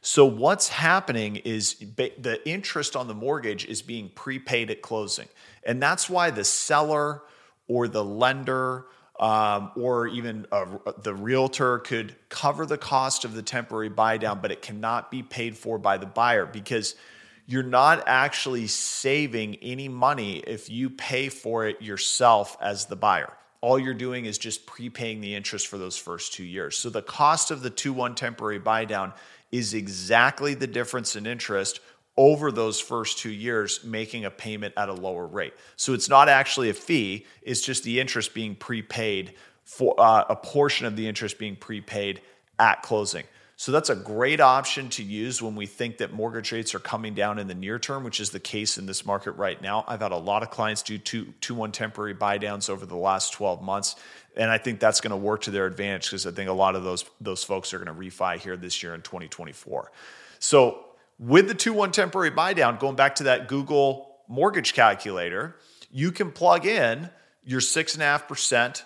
So 0.07 0.27
what's 0.27 0.69
happening 0.69 1.37
is 1.37 1.77
the 1.97 2.38
interest 2.45 2.95
on 2.95 3.09
the 3.09 3.14
mortgage 3.14 3.64
is 3.64 3.81
being 3.81 4.11
prepaid 4.11 4.71
at 4.71 4.83
closing. 4.83 5.29
And 5.64 5.83
that's 5.83 6.11
why 6.11 6.31
the 6.31 6.45
seller 6.45 7.23
or 7.69 7.88
the 7.88 8.05
lender 8.05 8.85
um, 9.19 9.71
or 9.77 10.07
even 10.09 10.47
the 11.03 11.14
realtor 11.14 11.79
could 11.79 12.14
cover 12.29 12.67
the 12.67 12.77
cost 12.77 13.25
of 13.25 13.33
the 13.33 13.40
temporary 13.40 13.88
buy 13.88 14.19
down, 14.19 14.40
but 14.43 14.53
it 14.53 14.61
cannot 14.61 15.11
be 15.11 15.23
paid 15.23 15.57
for 15.57 15.79
by 15.79 15.97
the 15.97 16.05
buyer 16.05 16.45
because 16.45 16.97
you're 17.47 17.62
not 17.62 18.05
actually 18.07 18.67
saving 18.67 19.57
any 19.62 19.88
money 19.88 20.37
if 20.47 20.69
you 20.69 20.90
pay 20.90 21.31
for 21.31 21.67
it 21.67 21.81
yourself 21.81 22.59
as 22.61 22.85
the 22.85 22.97
buyer. 22.97 23.33
All 23.62 23.79
you're 23.79 23.95
doing 23.95 24.27
is 24.27 24.37
just 24.37 24.67
prepaying 24.67 25.23
the 25.23 25.35
interest 25.35 25.67
for 25.67 25.79
those 25.79 25.97
first 25.97 26.35
two 26.35 26.45
years. 26.45 26.77
So 26.77 26.90
the 26.90 27.01
cost 27.01 27.51
of 27.51 27.62
the 27.62 27.71
2 27.71 27.95
1 27.95 28.14
temporary 28.17 28.59
buy 28.59 28.85
down 28.85 29.14
is 29.55 29.73
exactly 29.73 30.55
the 30.55 30.67
difference 30.67 31.14
in 31.14 31.29
interest 31.29 31.79
over 32.17 32.51
those 32.51 32.81
first 32.81 33.19
two 33.19 33.31
years, 33.31 33.85
making 33.85 34.25
a 34.25 34.31
payment 34.31 34.75
at 34.77 34.88
a 34.88 34.93
lower 34.93 35.27
rate. 35.29 35.55
So 35.77 35.95
it's 35.95 36.09
not 36.09 36.29
actually 36.29 36.71
a 36.71 36.75
fee, 36.75 37.25
it's 37.40 37.61
just 37.61 37.85
the 37.85 38.01
interest 38.01 38.35
being 38.35 38.57
prepaid 38.57 39.35
for 39.62 39.95
uh, 39.99 40.25
a 40.29 40.35
portion 40.35 40.87
of 40.87 40.97
the 40.97 41.07
interest 41.07 41.38
being 41.38 41.55
prepaid 41.55 42.21
at 42.59 42.83
closing. 42.83 43.25
So 43.57 43.71
that's 43.71 43.88
a 43.88 43.95
great 43.95 44.40
option 44.40 44.88
to 44.90 45.03
use 45.03 45.40
when 45.40 45.55
we 45.55 45.67
think 45.67 45.99
that 45.99 46.12
mortgage 46.12 46.51
rates 46.51 46.75
are 46.75 46.81
coming 46.81 47.14
down 47.14 47.38
in 47.38 47.47
the 47.47 47.55
near 47.55 47.79
term, 47.79 48.03
which 48.03 48.19
is 48.19 48.31
the 48.31 48.40
case 48.40 48.79
in 48.79 48.87
this 48.87 49.07
market 49.07 49.33
right 49.33 49.61
now. 49.62 49.85
I've 49.87 50.01
had 50.01 50.11
a 50.11 50.17
lot 50.17 50.43
of 50.43 50.51
clients 50.51 50.83
do 50.83 50.99
two, 50.99 51.33
two 51.40 51.55
one 51.55 51.71
temporary 51.71 52.14
buy 52.14 52.38
downs 52.38 52.69
over 52.69 52.85
the 52.85 52.97
last 52.97 53.33
12 53.33 53.62
months. 53.62 53.95
And 54.37 54.51
I 54.51 54.59
think 54.59 54.81
that's 54.81 55.01
going 55.01 55.12
to 55.12 55.17
work 55.17 55.43
to 55.43 55.53
their 55.53 55.67
advantage 55.67 56.07
because 56.07 56.27
I 56.27 56.33
think 56.33 56.51
a 56.51 56.55
lot 56.55 56.75
of 56.75 56.83
those, 56.83 57.05
those 57.21 57.45
folks 57.45 57.73
are 57.73 57.79
going 57.79 57.95
to 57.97 58.01
refi 58.01 58.38
here 58.38 58.57
this 58.57 58.83
year 58.83 58.93
in 58.93 59.03
2024. 59.03 59.93
So 60.40 60.85
with 61.21 61.47
the 61.47 61.55
2 61.55 61.73
1 61.73 61.93
temporary 61.93 62.31
buy 62.31 62.55
down, 62.55 62.77
going 62.79 62.97
back 62.97 63.14
to 63.17 63.25
that 63.25 63.47
Google 63.47 64.17
mortgage 64.27 64.75
calculator, 64.75 65.55
you 65.93 66.11
can 66.11 66.33
plug 66.33 66.67
in 66.67 67.09
your 67.45 67.61
6.5% 67.61 68.83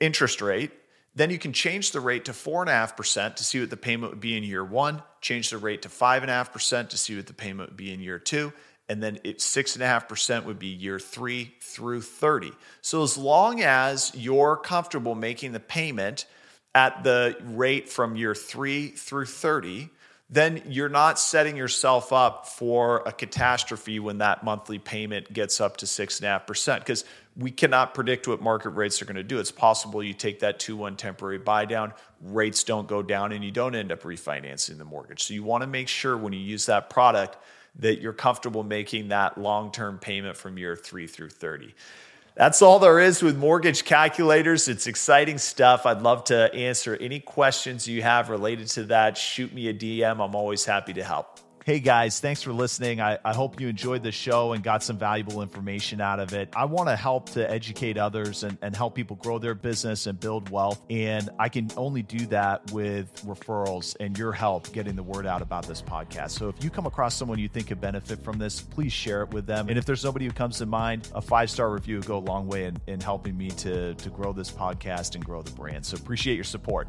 interest 0.00 0.40
rate 0.40 0.72
then 1.14 1.30
you 1.30 1.38
can 1.38 1.52
change 1.52 1.92
the 1.92 2.00
rate 2.00 2.24
to 2.26 2.32
4.5% 2.32 3.36
to 3.36 3.44
see 3.44 3.60
what 3.60 3.70
the 3.70 3.76
payment 3.76 4.12
would 4.12 4.20
be 4.20 4.36
in 4.36 4.44
year 4.44 4.64
one, 4.64 5.02
change 5.20 5.50
the 5.50 5.58
rate 5.58 5.82
to 5.82 5.88
5.5% 5.88 6.88
to 6.88 6.96
see 6.96 7.16
what 7.16 7.26
the 7.26 7.34
payment 7.34 7.70
would 7.70 7.76
be 7.76 7.92
in 7.92 8.00
year 8.00 8.18
two, 8.18 8.52
and 8.88 9.02
then 9.02 9.18
it's 9.24 9.48
6.5% 9.54 10.44
would 10.44 10.58
be 10.58 10.68
year 10.68 10.98
three 10.98 11.54
through 11.60 12.02
30. 12.02 12.52
So 12.80 13.02
as 13.02 13.16
long 13.16 13.60
as 13.60 14.12
you're 14.14 14.56
comfortable 14.56 15.14
making 15.14 15.52
the 15.52 15.60
payment 15.60 16.26
at 16.74 17.04
the 17.04 17.36
rate 17.42 17.88
from 17.88 18.16
year 18.16 18.34
three 18.34 18.88
through 18.88 19.26
30, 19.26 19.90
then 20.32 20.62
you're 20.66 20.88
not 20.88 21.18
setting 21.18 21.58
yourself 21.58 22.10
up 22.10 22.48
for 22.48 23.02
a 23.04 23.12
catastrophe 23.12 24.00
when 24.00 24.18
that 24.18 24.42
monthly 24.42 24.78
payment 24.78 25.30
gets 25.30 25.60
up 25.60 25.76
to 25.76 25.86
six 25.86 26.18
and 26.18 26.26
a 26.26 26.30
half 26.30 26.46
percent. 26.46 26.80
Because 26.80 27.04
we 27.36 27.50
cannot 27.50 27.92
predict 27.92 28.26
what 28.26 28.40
market 28.40 28.70
rates 28.70 29.02
are 29.02 29.04
going 29.04 29.16
to 29.16 29.22
do. 29.22 29.38
It's 29.38 29.52
possible 29.52 30.02
you 30.02 30.14
take 30.14 30.40
that 30.40 30.58
2 30.58 30.74
1 30.74 30.96
temporary 30.96 31.36
buy 31.36 31.66
down, 31.66 31.92
rates 32.22 32.64
don't 32.64 32.88
go 32.88 33.02
down, 33.02 33.32
and 33.32 33.44
you 33.44 33.50
don't 33.50 33.74
end 33.74 33.92
up 33.92 34.02
refinancing 34.02 34.78
the 34.78 34.86
mortgage. 34.86 35.22
So 35.22 35.34
you 35.34 35.42
want 35.42 35.62
to 35.62 35.66
make 35.66 35.88
sure 35.88 36.16
when 36.16 36.32
you 36.32 36.40
use 36.40 36.64
that 36.66 36.88
product 36.88 37.36
that 37.78 38.00
you're 38.00 38.14
comfortable 38.14 38.62
making 38.62 39.08
that 39.08 39.36
long 39.36 39.70
term 39.70 39.98
payment 39.98 40.38
from 40.38 40.58
year 40.58 40.76
three 40.76 41.06
through 41.06 41.30
30. 41.30 41.74
That's 42.34 42.62
all 42.62 42.78
there 42.78 42.98
is 42.98 43.22
with 43.22 43.36
mortgage 43.36 43.84
calculators. 43.84 44.66
It's 44.66 44.86
exciting 44.86 45.36
stuff. 45.36 45.84
I'd 45.84 46.00
love 46.00 46.24
to 46.24 46.52
answer 46.54 46.96
any 46.96 47.20
questions 47.20 47.86
you 47.86 48.00
have 48.02 48.30
related 48.30 48.68
to 48.68 48.84
that. 48.84 49.18
Shoot 49.18 49.52
me 49.52 49.68
a 49.68 49.74
DM. 49.74 50.12
I'm 50.12 50.34
always 50.34 50.64
happy 50.64 50.94
to 50.94 51.04
help. 51.04 51.40
Hey 51.64 51.78
guys, 51.78 52.18
thanks 52.18 52.42
for 52.42 52.52
listening. 52.52 53.00
I, 53.00 53.20
I 53.24 53.32
hope 53.32 53.60
you 53.60 53.68
enjoyed 53.68 54.02
the 54.02 54.10
show 54.10 54.52
and 54.52 54.64
got 54.64 54.82
some 54.82 54.98
valuable 54.98 55.42
information 55.42 56.00
out 56.00 56.18
of 56.18 56.32
it. 56.32 56.48
I 56.56 56.64
want 56.64 56.88
to 56.88 56.96
help 56.96 57.30
to 57.30 57.48
educate 57.48 57.96
others 57.96 58.42
and, 58.42 58.58
and 58.62 58.74
help 58.74 58.96
people 58.96 59.14
grow 59.14 59.38
their 59.38 59.54
business 59.54 60.08
and 60.08 60.18
build 60.18 60.50
wealth. 60.50 60.82
And 60.90 61.30
I 61.38 61.48
can 61.48 61.70
only 61.76 62.02
do 62.02 62.26
that 62.26 62.72
with 62.72 63.14
referrals 63.24 63.94
and 64.00 64.18
your 64.18 64.32
help 64.32 64.72
getting 64.72 64.96
the 64.96 65.04
word 65.04 65.24
out 65.24 65.40
about 65.40 65.68
this 65.68 65.80
podcast. 65.80 66.30
So 66.30 66.48
if 66.48 66.64
you 66.64 66.68
come 66.68 66.86
across 66.86 67.14
someone 67.14 67.38
you 67.38 67.48
think 67.48 67.68
could 67.68 67.80
benefit 67.80 68.24
from 68.24 68.38
this, 68.38 68.60
please 68.60 68.92
share 68.92 69.22
it 69.22 69.30
with 69.30 69.46
them. 69.46 69.68
And 69.68 69.78
if 69.78 69.84
there's 69.84 70.00
somebody 70.00 70.24
who 70.24 70.32
comes 70.32 70.58
to 70.58 70.66
mind, 70.66 71.10
a 71.14 71.22
five 71.22 71.48
star 71.48 71.70
review 71.70 71.98
would 71.98 72.06
go 72.06 72.18
a 72.18 72.26
long 72.26 72.48
way 72.48 72.64
in, 72.64 72.76
in 72.88 72.98
helping 72.98 73.38
me 73.38 73.50
to, 73.50 73.94
to 73.94 74.10
grow 74.10 74.32
this 74.32 74.50
podcast 74.50 75.14
and 75.14 75.24
grow 75.24 75.42
the 75.42 75.52
brand. 75.52 75.86
So 75.86 75.96
appreciate 75.96 76.34
your 76.34 76.42
support. 76.42 76.88